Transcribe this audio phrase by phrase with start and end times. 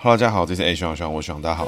[0.00, 1.66] 哈喽，大家好，这是 A 徐朗徐朗，我徐朗，大家好。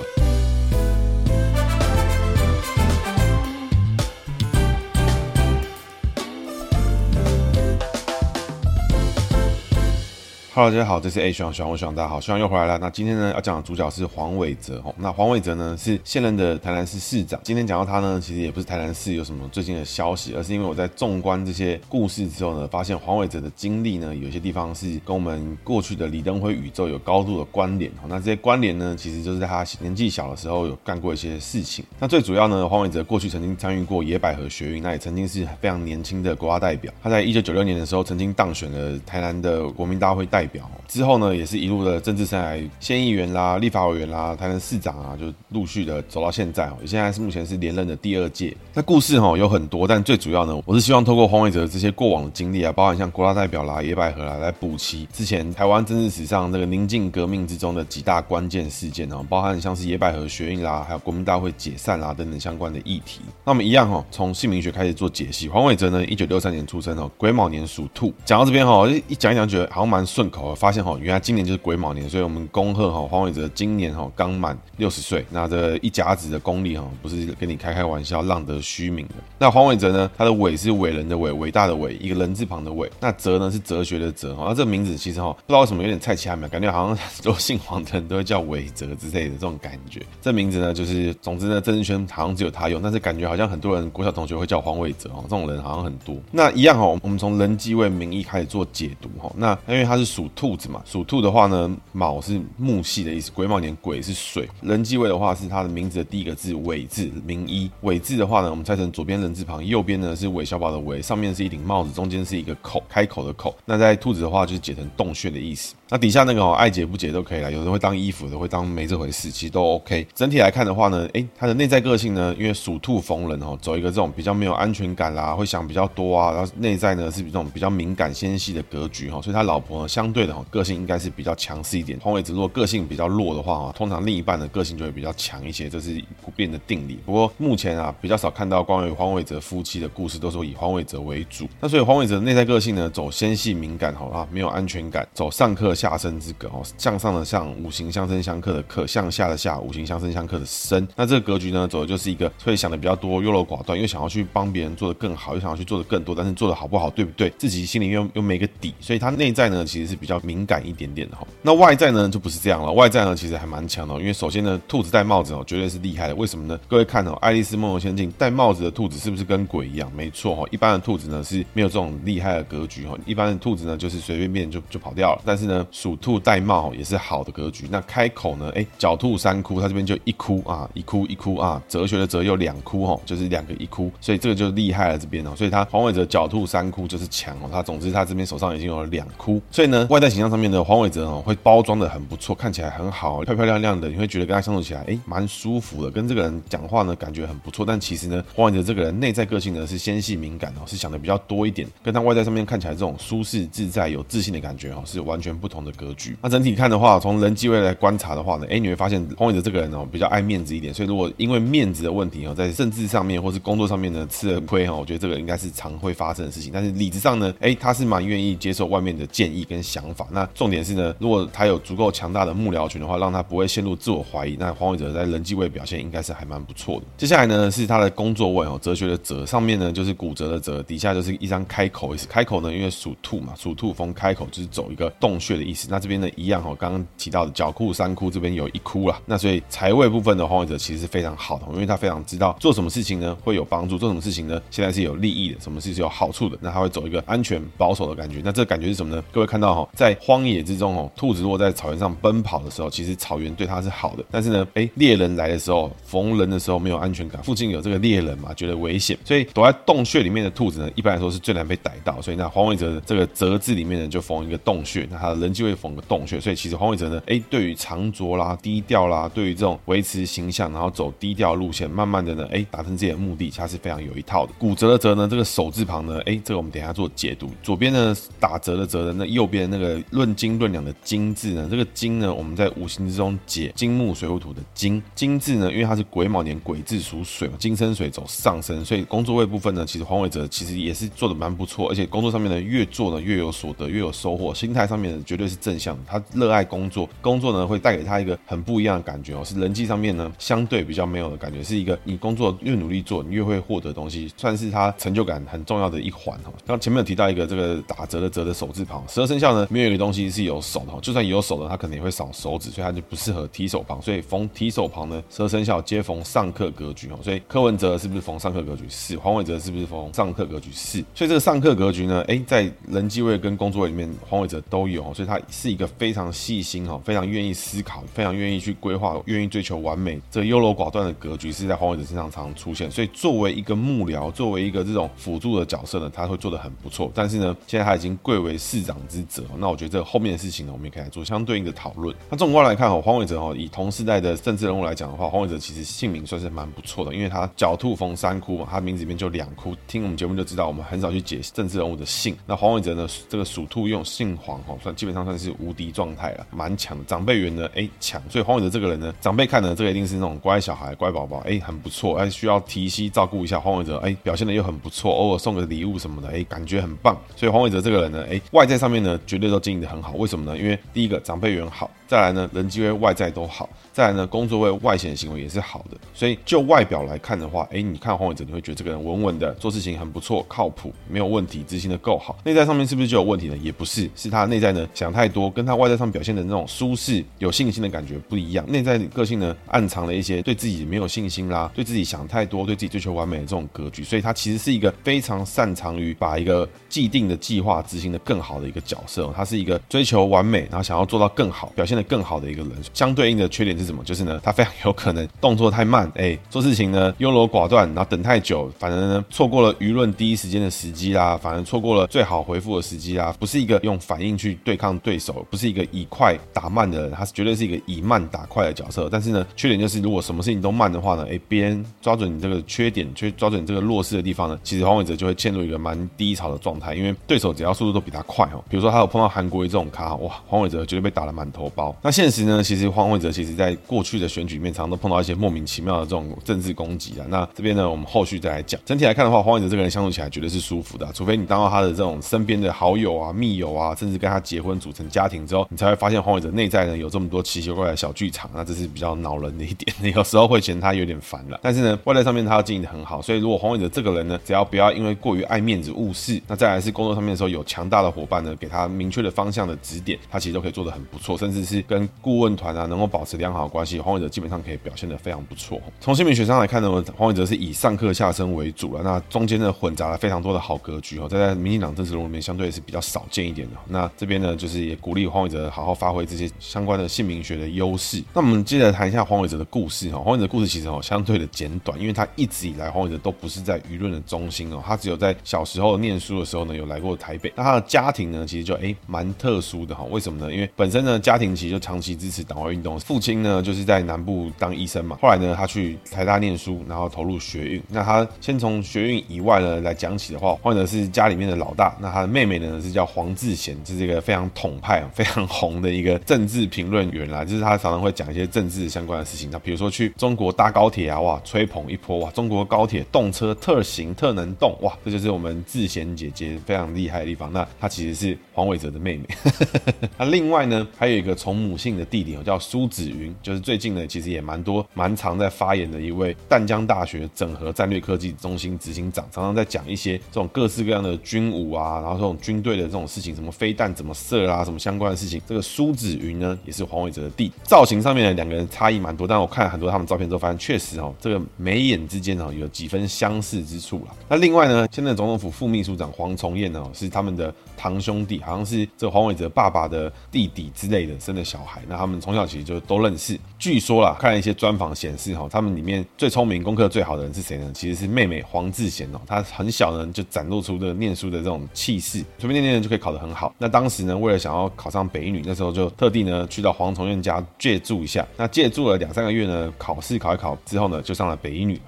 [10.60, 12.76] 哈喽，大家好，这是 A 徐朗徐朗，我徐朗，大家好，希望又回来了。
[12.76, 14.94] 那今天呢，要讲的主角是黄伟哲哦。
[14.98, 17.40] 那黄伟哲呢，是现任的台南市市长。
[17.42, 27.90] 今天讲到他呢，其实也不是台南市有什么最近的消息，而是因为我在纵观这些故事之后呢，发现黄伟哲的经历呢，有些地方是跟我们过去的李登辉宇宙有高度的关联。
[28.06, 31.82] 那这些关联呢，其实就是在他年纪小的时候有干过一些事情。
[31.98, 36.92] 那最主要呢，黄伟哲过去曾经参与过野百合学运，那也曾经是非常年轻的国家代表。
[37.02, 40.49] 他在一九九六年的时候，曾经当选了台南的国民大会代表。
[40.52, 46.76] 表之后呢，也是一路的政治生涯，县议员啦、立法委员啦、台南市长啊，就陆续的走到现在哦。
[46.84, 48.56] 现在是目前是连任的第二届。
[48.74, 63.20] 那故事哈有很多，但最主要呢，我是希望透过黄伟哲这些过往的经历啊，包含像国大代表啦、野百合啦，来补齐之前台湾政治史上这个宁静革命之中的几大关键事件哦，包含像是野百合学运啦，还有国民大会解散啦等等相关的议题。
[63.44, 65.48] 那我们一样哈，从姓名学开始做解析。
[65.48, 68.12] 黄伟哲呢，一九六三年出生哦，癸卯年属兔。
[68.24, 75.26] 讲到这边哈，一讲一讲觉得好像蛮顺口，发现哈，原来今年就是癸卯年，所以我们恭贺哈黄伟哲今年哈刚满六十岁。
[75.30, 79.14] 那这一甲子的功力哈，不是跟你开开玩笑，浪得虚名的。
[79.38, 82.90] 那黄伟哲呢，他的伟是伟人的伟，伟大的伟，一个人字旁的伟。
[83.00, 84.44] 那哲呢是哲学的哲哈。
[84.48, 90.00] 那这个名字其实哈，不知道为什么有点菜奇汉，感觉好像都姓黄的人都会叫伟哲之类的这种感觉。
[90.22, 96.16] 这名字呢，就是总之呢，政治圈好像只有他用，但是感觉好像很多人国小同学会叫黄伟哲哦，这种人好像很多。
[96.30, 99.32] 那一样哈，我们从人机位名义开始做解读哈。
[99.36, 104.46] 那因为他是属属兔子嘛，属兔的话呢，卯是木系的意思，癸卯年癸是水。
[104.60, 107.70] 人际位的话是他的名字的第一个字尾字，名一。
[107.80, 113.56] 尾字的话呢，我们拆成左边人字旁，右边呢是韦小宝的韦，上面是一顶帽子，中间是一个口，开口的口。
[113.64, 115.74] 那在兔子的话就是解成洞穴的意思。
[115.88, 120.06] 那底下那个哦，爱解不解都可以啦，有人会当衣服的，会当没这回事，其实都 OK。
[120.14, 131.96] 整体来看的话呢，诶，他的内在个性呢，因为属兔逢人哦，走一个这种比较没有安全感啦，会想比较多啊，然后内在呢是比这种比较敏感纤细的格局哈，所以他老婆呢相相对的哈个性应该是比较强势一点。
[132.00, 136.98] 黄伟哲如果个性比较弱的话啊，通常另一半的个性就会比较强一些，这是不变的定理。
[137.06, 141.48] 不过目前啊比较少看到关于黄伟哲夫妻的故事，都是以黄伟哲为主。
[141.60, 146.60] 那所以黄伟哲的内在个性呢，走纤细敏感哈啊，没有安全感，走上克下生之格哦。
[146.76, 150.88] 向上的向，五行相生相克的克；向下的下，五行相生相克的生。
[150.96, 157.30] 那这个格局呢，走的就是一个会想的比较多、优柔寡断，又想要去帮别人做的更好，又想要去做的更多，但是做的好不好，对不对？
[157.38, 161.26] 自己心里又又没个底，所以他内在呢，其实是比较敏感一点点的哈。
[161.42, 162.72] 那外在呢，就不是这样了。
[162.72, 166.14] 外在呢，其实还蛮强的，因为首先呢，兔子戴帽子哦，绝对是厉害的。
[166.14, 166.58] 为什么呢？
[166.68, 169.90] 各位看哦，《爱丽丝梦游仙境》戴帽子的兔子是不是跟鬼一样？
[169.94, 175.22] 没错哈，一般的兔子呢是没有这种厉害的格局哈，一般的兔子呢就是随便便就就跑掉了。
[175.24, 177.30] 但是呢，属兔戴帽也是好的。
[177.30, 178.50] 格局，那开口呢？
[178.56, 185.30] 哎，狡兔三窟，它这边就一窟啊，一窟一窟啊，哲学的哲有两窟哈，就是两个一窟，所以这个就厉害了这边哦。
[185.36, 197.66] 所以他黄伟哲狡兔三窟就是强哦，他总之他这边手上已经有了两窟，所以呢，外在形象上面的黄伟哲哦，会包装的很不错，看起来很好，漂漂亮亮的，你会觉得跟他相处起来哎，蛮舒服的，跟这个人讲话呢感觉很不错。
[197.66, 206.16] 但其实呢，黄伟哲这个人内在个性呢是纤细敏感哦，是想的比较多一点，跟他外在上面看起来这种舒适自在、有自信的感觉哦，是完全不同的格局。
[206.22, 216.52] 那整体看的话，从人际位来观察的话呢，哎，你会发现黄伟哲这个人哦，比较爱面子一点，所以如果因为面子的问题哦，在政治上面或是工作上面呢吃了亏哈，我觉得这个应该是常会发生的事情。
[216.54, 220.06] 但是理智上呢，哎，他是蛮愿意接受外面的建议跟想想法。
[220.10, 226.86] 那重点是呢，如果他有足够强大的幕僚群的话，让他不会陷入自我怀疑，那黄伟哲在人际位表现应该是还蛮不错的。
[226.96, 232.06] 接下来呢是他的工作位哦，哲学的哲上面呢就是骨折的折，底下就是一张开口意思。
[232.06, 235.68] 开口呢，因为属兔嘛，属兔逢开口就是走一个洞穴的意思。
[235.70, 248.20] 那这边呢一样哦，刚刚提到的角库三窟这边有一窟啦，那所以财位部分的黄伟哲其实是非常好的，因为他非常知道做什么事情呢会有帮助，做什么事情呢现在是有利益的，什么事是有好处的，那他会走一个安全保守的感觉。
[248.24, 249.02] 那这感觉是什么呢？
[249.12, 262.00] 各位看到哈，在荒野之中哦，兔子如果在草原上奔跑的时候，其实草原对它是好的，但是呢，哎，猎人来的时候，逢人的时候没有安全感，附近有这个猎人嘛，觉得危险，所以躲在洞穴里面的兔子呢，一般来说是最难被逮到。
[262.02, 268.36] 所以那黄伟哲的这个哲字里面呢，就逢一个洞穴，那他的人就会逢个洞穴，所以其实黄伟哲呢，哎，对于藏拙啦。
[268.42, 274.32] 低调啦，对于这种维持形象，然后走低调路线，慢慢的呢，哎，达成自己的目的，他是非常有一套的。
[274.38, 277.30] 骨折的折呢，这个手字旁呢，哎，这个我们等一下做解读。
[277.42, 284.82] 左边呢打折的折的，那右边那个论斤论两的金字呢，这个金呢，我们在五行之中解金木水火土的金。
[284.94, 294.34] 金字呢，因为它是癸卯年癸字属水嘛，金生水走上升，所以工作位部分呢，其实黄伟哲其实也是做的蛮不错，而且工作上面呢，越做呢越有所得，越有收获。
[294.34, 306.32] 心态上面呢，绝对是正向的，他热爱工作，工作呢会带给他一个很不一样的感觉哦，是人际上面呢相对比较没有的感觉，是一个你工作越努力做，你越会获得东西，算是他成就感很重要的一环哈。
[306.46, 313.82] 刚前面有提到一个这个打折的折的手字旁，十二生肖呢没有一个东西是有手的，就算有手的，他可能也会少手指，所以他就不适合提手旁。
[313.82, 316.98] 所以逢提手旁呢，蛇生肖皆逢上克格局哦。
[317.02, 318.64] 所以柯文哲是不是逢上克格局？
[318.68, 318.96] 是。
[318.96, 320.50] 黄伟哲是不是逢上克格局？
[320.52, 320.78] 是。
[320.94, 332.70] 所以这个上克格局呢，哎，在人际位跟工作位里面，黄伟哲都有，所以他是一个非常细心哈，非常愿意思考，非常愿意去规划，愿意追求完美，这优柔寡断的格局是在黄伟哲身上常常出现。
[332.70, 336.90] 所以作为一个幕僚，作为一个这种辅助的角色呢，他会做得很不错。
[336.94, 341.94] 但是呢，现在他已经贵为市长之责，那我觉得这后面的事情呢，我们也可以来做相对应的讨论。
[342.08, 349.54] 那纵观来看哈，黄伟哲哈，以同时代的政治人物来讲的话，黄伟哲其实姓名算是蛮不错的，因为他狡兔逢三窟嘛，他名字里面就两窟。
[349.66, 352.16] 听我们节目就知道，我们很少去解政治人物的姓。
[352.26, 356.84] 那黄伟哲呢，这个属兔用姓黄哈，算基本上算是无敌状态了，蛮强的。
[356.84, 363.38] 长辈缘呢，哎强，所以黄伟哲这个人呢，长辈看呢，这个一定是那种乖小孩、乖宝宝，哎，很不错，哎，需要提携照顾一下。
[363.40, 366.96] 黄伟哲哎，表现的又很不错，偶尔送个礼物什么的，哎，感觉很棒。
[367.16, 369.92] 所以黄伟哲这个人呢，哎，外在上面呢，绝对都经营的很好。
[369.92, 370.36] 为什么呢？
[370.36, 375.76] 因为第一个长辈缘好，再来呢，人际位外在都好，再来呢，工作位外显行为也是好的。
[375.94, 382.18] 所以就外表来看的话，哎，你看黄伟哲，你会觉得这个人稳稳的，做事情很不错，靠谱，没有问题，执行的够好。
[382.24, 383.36] 内在上面是不是就有问题呢？
[383.38, 388.44] 也不是，是他内在呢想太多，跟他外在上表现的那种舒适、有信心的感觉不一样。
[388.50, 393.82] 内在个性呢，暗藏了一些对自己没有信心啦，对自己想太多，对自己追求完美的这种格局。
[393.82, 399.09] 所以他其实是一个非常擅长于把一个既定的计划执行的更好的一个角色。
[399.14, 402.52] 他是一个追求完美，然后想要做到更好，表现的更好的一个人。
[402.72, 403.82] 相对应的缺点是什么？
[403.84, 413.14] 就是呢，他非常有可能动作太慢，哎，做事情呢优柔寡断，然后等太久，反正呢错过了舆论第一时间的时机啦，反而错过了最好回复的时机啦。
[413.18, 418.88] 不是一个用反应去对抗对手，不是一个以快打慢的人，他是绝对是一个以慢打快的角色。
[418.90, 428.42] 但是呢，缺点就是如果什么事情都慢的话呢，哎，别人抓准你这个缺点，去抓准你这个弱势的地方呢，其实黄伟哲就会陷入一个蛮低潮的状态，因为对手只要速度都比他快哦。
[428.48, 431.74] 比如说他有碰到韩国瑜这种咖，哇，黄伟哲绝对被打得满头包。
[431.82, 437.06] 那现实呢，其实黄伟哲其实在过去的选举面，常常都碰到一些莫名其妙的这种政治攻击啊。
[437.08, 438.60] 那这边呢，我们后续再来讲。
[438.64, 448.30] 整体来看的话，黄伟哲这个人相处起来绝对是舒服的，除非你当到他的这种身边的好友啊、密友啊，甚至跟他结婚组成家庭之后，你才会发现黄伟哲内在呢有这么多奇奇怪怪的小剧场。
[448.34, 451.38] 那这是比较恼人的一点，有时候会嫌他有点烦了。
[451.42, 465.60] 但是呢，外在上面他要经营得很好，所以如果黄伟哲这个人呢，只要不要因为过于爱面子误事，那再来是工作上面的时候有强大的伙伴呢，给他明确的方向的指点，他其实都可以做得很不错，甚至是跟顾问团啊能够保持良好的关系，黄伟哲基本上可以表现得非常不错。
[465.80, 473.56] 从姓名学上来看呢，黄伟哲是以上克下生为主了，那中间呢混杂了非常多的好格局哦，在在民进党政治人物里面相对是比较少见一点的。
[473.68, 478.02] 那这边呢，就是也鼓励黄伟哲好好发挥这些相关的姓名学的优势。
[478.14, 487.32] 那我们接着谈一下黄伟哲的故事哈，黄伟哲故事其实哦相对的简短，因为他一直以来黄伟哲都不是在舆论的中心哦，他只有在小时候念书的时候呢有来过台北。
[487.36, 490.32] 那他的家庭呢，其实就哎蛮特殊的哈，为什么呢？
[490.32, 497.62] 因为本身呢家庭其实就长期支持党外运动，父亲呢就是在南部当医生嘛，后来呢他去台大念书，然后投入学运。
[497.68, 509.30] 那他先从学运以外呢来讲起的话，黄伟哲是家里面的老大，那他的妹妹呢是叫黄智贤，这是一个非常统派、非常红的一个政治评论员啦，就是他常常会讲一些政治相关的事情。
[509.30, 517.32] 那比如说去中国搭高铁啊，哇，吹捧一波哇，中国高铁动车特行特能动哇，这就是我们智贤姐姐非常厉害的地方。
[517.32, 519.04] 那她其实是黄伟哲的妹妹。
[519.98, 535.20] 那另外呢，还有一个从母姓的弟弟叫苏子云，就是最近呢其实也蛮多蛮常在发言的一位淡江大学整合战略科技中心执行长，常常在讲一些这种各式各样的军武啊，然后这种军队的这种事情，什么飞弹怎么射啊，什么相关的事情。
[535.26, 537.30] 这个苏子云呢，也是黄伟哲的弟。
[537.42, 543.94] 造型上面的两个人差异蛮多，但我看了很多他们照片之后，发现确实哦，这个眉眼之间哦有几分相似之处了。
[544.08, 551.62] 那另外呢，现在总统府副秘书长黄崇彦呢，是他们的堂兄弟，好像是这黄伟哲爸爸的弟弟之类的生的小孩。
[551.68, 553.18] 那他们从小其实就都认识。
[553.38, 557.50] 据说啦，看一些专访显示哈，他们里面最聪明、功课最好的人是谁呢？
[557.54, 563.34] 其实是妹妹黄智贤哦，她很小呢就展露出的念书的这种气势，随便念念就可以考得很好。
[563.38, 568.06] 那当时呢，为了想要考上北一女，那时候就特地呢去到黄崇彦家借住一下。
[568.16, 571.60] 那借住了两三个月呢，考试考一考之后呢，就上了北一女。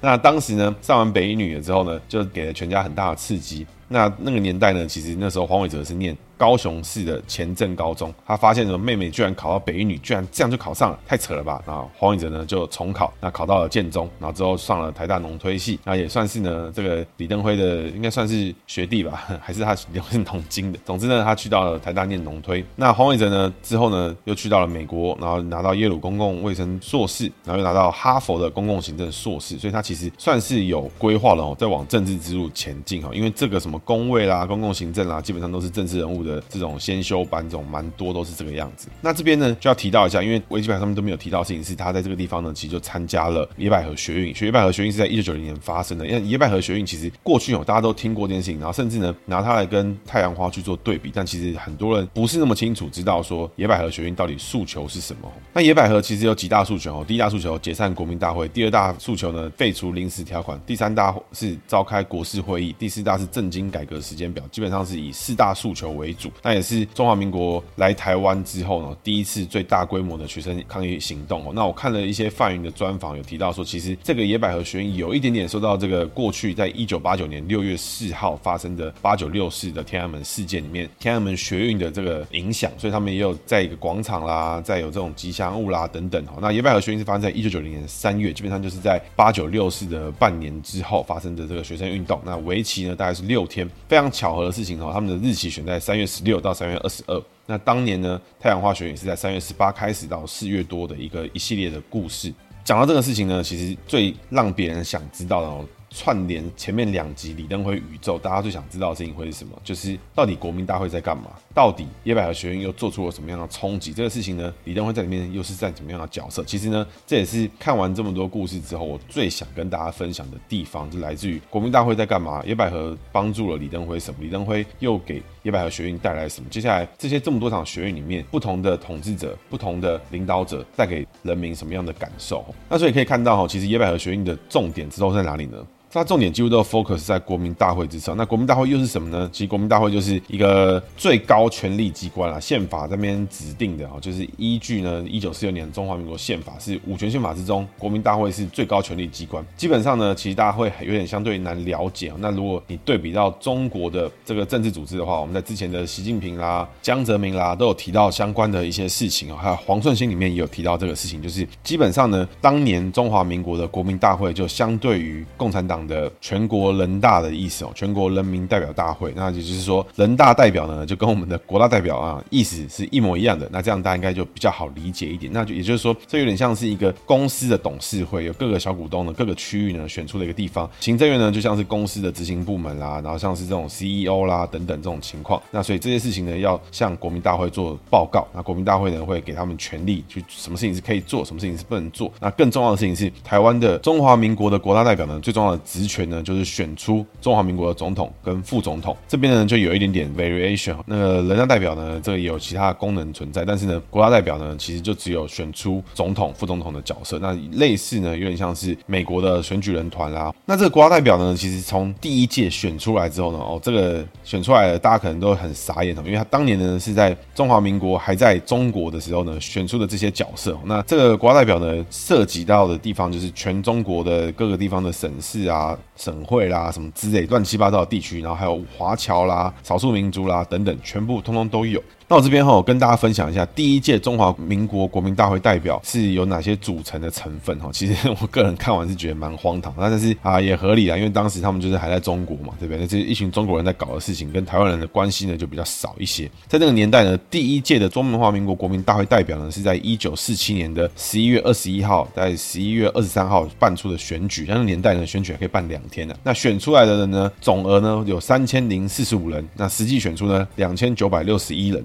[0.00, 3.66] 那当时呢，上完北一女了之后呢，就给了全家很大的刺激。
[3.92, 6.16] 那那个年代呢，其实那时候黄伟哲是念。
[6.40, 11.62] 高雄市的前镇高中，他发现什么妹妹居然考到北一女，居然这样就考上了，太扯了吧？
[11.66, 20.78] 然后黄伟哲呢就重考，那考到了建中，然后之后上了台大农推系，那也算是呢这个李登辉的应该算是学弟吧，还是他李登辉是农经的。
[20.82, 22.64] 总之呢，他去到了台大念农推。
[22.74, 33.10] 那黄伟哲呢之后呢又去到了美国，然后拿到耶鲁公共卫生硕士，然后又拿到哈佛的公共行政硕士，所以他其实算是有规划了哦，在往政治之路前进哈。
[33.12, 38.88] 因为这个什么公卫啦、公共行政啦，基本上都是政治人物的这种先修班，这种蛮多都是这个样子。
[39.00, 44.34] 那这边呢就要提到一下，因为维基百科上面都没有提到的事情，是他在这个地方呢其实就参加了野百合学运。
[44.40, 55.30] 野百合学运是在一九九零年发生的，因为野百合学运其实过去有大家都听过这件事情，然后甚至呢拿它来跟太阳花去做对比，但其实很多人不是那么清楚知道说野百合学运到底诉求是什么。
[55.52, 66.10] 那野百合其实有几大诉求哦，第一大诉求解散国民大会，第二大诉求呢废除临时条款，第三大是召开国是会议，第四大是政经改革时间表，基本上是以四大诉求为。
[66.42, 71.52] 那也是中华民国来台湾之后呢，第一次最大规模的学生抗议行动哦。
[71.54, 86.24] 那我看了一些范云的专访，有提到说，其实这个野百合学运有一点点受到这个过去在一九八九年六月四号发生的八九六四的天安门事件里面天安门学运的这个影响，所以他们也有在一个广场啦，再有这种吉祥物啦等等。
[86.40, 92.20] 那野百合学运是发生在一九九零年三月，基本上就是在八九六四的半年之后发生的这个学生运动。
[92.24, 97.22] 那为期呢大概是六天，非常巧合的事情哈，他们的日期选在三月十六到三月二十二。
[97.46, 102.32] 那当年呢，太阳化学也是在三月十八开始到四月多的一个一系列的故事。
[102.64, 105.64] 讲到这个事情呢，其实最让别人想知道的哦。
[105.90, 109.60] 串联前面两集李登辉宇宙，大家最想知道的事情会是什么？
[109.64, 111.30] 就是到底国民大会在干嘛？
[111.52, 113.92] 到底野百合学院又做出了什么样的冲击？
[113.92, 116.44] 这个事情呢，李登辉在里面又是在怎么样的角色？
[116.44, 122.40] 其实呢，这也是看完这么多故事之后，我最想跟大家分享的地方，就来自于国民大会在干嘛？
[122.46, 124.20] 野百合帮助了李登辉什么？
[124.20, 126.48] 李登辉又给野百合学院带来什么？
[126.48, 132.44] 接下来这些这么多场学院里面，不同的统治者、不同的领导者带给人民什么样的感受？
[132.68, 135.66] 那所以可以看到哈，其实野百合学院的重点之后在哪里呢？
[135.92, 138.16] 它重点几乎都 focus 在国民大会之上。
[138.16, 139.28] 那国民大会又是什么呢？
[139.32, 149.44] 其实国民大会就是一个最高权力机关啊，宪法这边指定的啊，就是依据呢一九四六年中华民国宪法是五权宪法之中，国民大会是最高权力机关。
[149.56, 152.12] 基本上呢，其实大家会有点相对难了解。
[152.18, 165.79] 那如果你对比到中国的这个政治组织的话，我们在之前的习近平啦、江泽民啦都有提到相关的一些事情啊，还有黄顺兴里面也有提到这个事情，就是基本上呢，当年中华民国的国民大会就相对于共产党。
[165.86, 173.48] 的全国人大的意思哦，全国人民代表大会，那也就是说，人大代表呢，就跟我们的国大代表啊，意思是一模一样的。
[173.52, 175.32] 那这样大家应该就比较好理解一点。
[175.32, 180.68] 那就也就是说，这有点像是一个公司的董事会，有各个小股东的各个区域呢选出了一个地方。
[180.80, 185.40] 行政院呢，就像是公司的执行部门啦，然后像是这种 CEO 啦等等这种情况。
[185.50, 188.26] 那所以这些事情呢，要向国民大会做报告。
[188.32, 192.12] 那国民大会呢，会给他们权力去什么事情是可以做，什么事情是不能做。
[192.20, 195.60] 那更重要的事情是，台湾的中华民国的国大代表呢，最重要的。
[195.70, 198.96] 职权呢，就是选出中华民国的总统跟副总统。
[199.06, 200.74] 这边呢，就有一点点 variation。
[200.84, 207.20] 那个人大代表呢，这个也有其他的功能存在，但是呢，国家代表呢，其实就只有选出总统、副总统的角色。
[207.20, 210.34] 那类似呢，有点像是美国的选举人团啦。
[210.44, 220.58] 那这个国家代表呢，其实从第一届选出来之后呢，哦，这个选出来了，大家可能都很傻眼，因为他当年呢是在中华民国还在中国的时候呢，选出的这些角色。
[220.64, 225.59] 那这个国家代表呢，涉及到的地方就是全中国的各个地方的省市啊。
[225.60, 231.82] 啊，省会啦，什么之类乱七八糟的地区，然后还有华侨啦、少数民族啦等等，全部通通都有。
[232.10, 237.70] 那我这边哈，我跟大家分享一下第一届中华民国国民大会代表是有哪些组成的成分哈。
[237.72, 242.80] 其实 我个人看完是觉得蛮荒唐，但是啊也合理啊，因为当时他们就是还在中国嘛，对不对？
[242.80, 246.28] 那这一群中国人在搞的事情，跟台湾人的关系呢就比较少一些。
[246.48, 254.46] 在那个年代呢，第一届的中华民国国民大会代表呢是在一九四七年的十一月二十一号，在十一月二十三号办出的选举。
[254.48, 256.14] 那个年代呢，选举还可以办两天呢。
[256.24, 261.84] 那选出来的人呢，总额呢有三千零四十五人，那实际选出呢两千九百六十一人。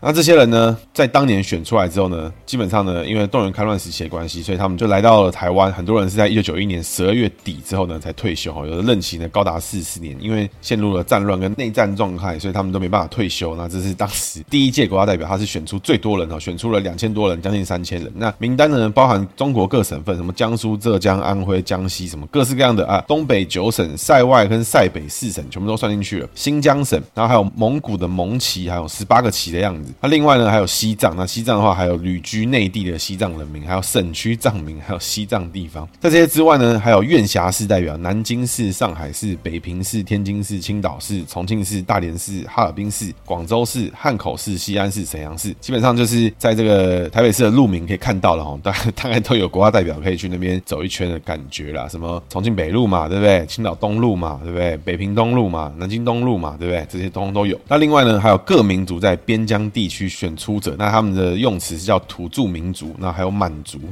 [0.00, 5.72] 那这些人呢，在当年选出来之后呢，基本上呢，因为动员戡乱时期的关系，所以他们就来到了台湾。
[5.72, 10.16] 很多人是在一九九一年十二月底之后呢才退休，哈，有的任期呢高达四十年。
[10.20, 13.56] 因为陷入了战乱跟内战状态，所以他们都没办法退休。
[13.56, 18.12] 那这是当时第一届国家代表，他是选出最多人哈，选出了两千多人，将近三千人。
[18.14, 26.28] 那名单呢，包含中国各省份，什么江苏、浙江、安徽、江西，什么各式各样的啊，东北九省、塞外跟塞北四省，全部都算进去了。
[26.36, 29.87] 新疆省，然后还有蒙古的蒙旗，还有十八个旗的样子。
[30.00, 35.88] 那另外呢，还有西藏，那西藏的话还有旅居内地的西藏人民，还有省区藏民，还有西藏地方。
[36.00, 51.88] 在这些之外呢，还有院辖市代表，南京市、上海市、北平市、天津市、青岛市、重庆市、大连市、哈尔滨市、广州市、汉口市、西安市、沈阳市，基本上就是在这个台北市的路名可以看到了哈，大 大概都有国家代表可以去那边走一圈的感觉啦。
[51.88, 53.44] 什么重庆北路嘛，对不对？
[53.46, 54.76] 青岛东路嘛，对不对？
[54.78, 56.86] 北平东路嘛，南京东路嘛，对不对？
[56.88, 57.58] 这些通通都有。
[57.68, 63.78] 那另外呢，还有各民族在边疆地区选出者，那他们的用词是叫土著民族，那还有满族。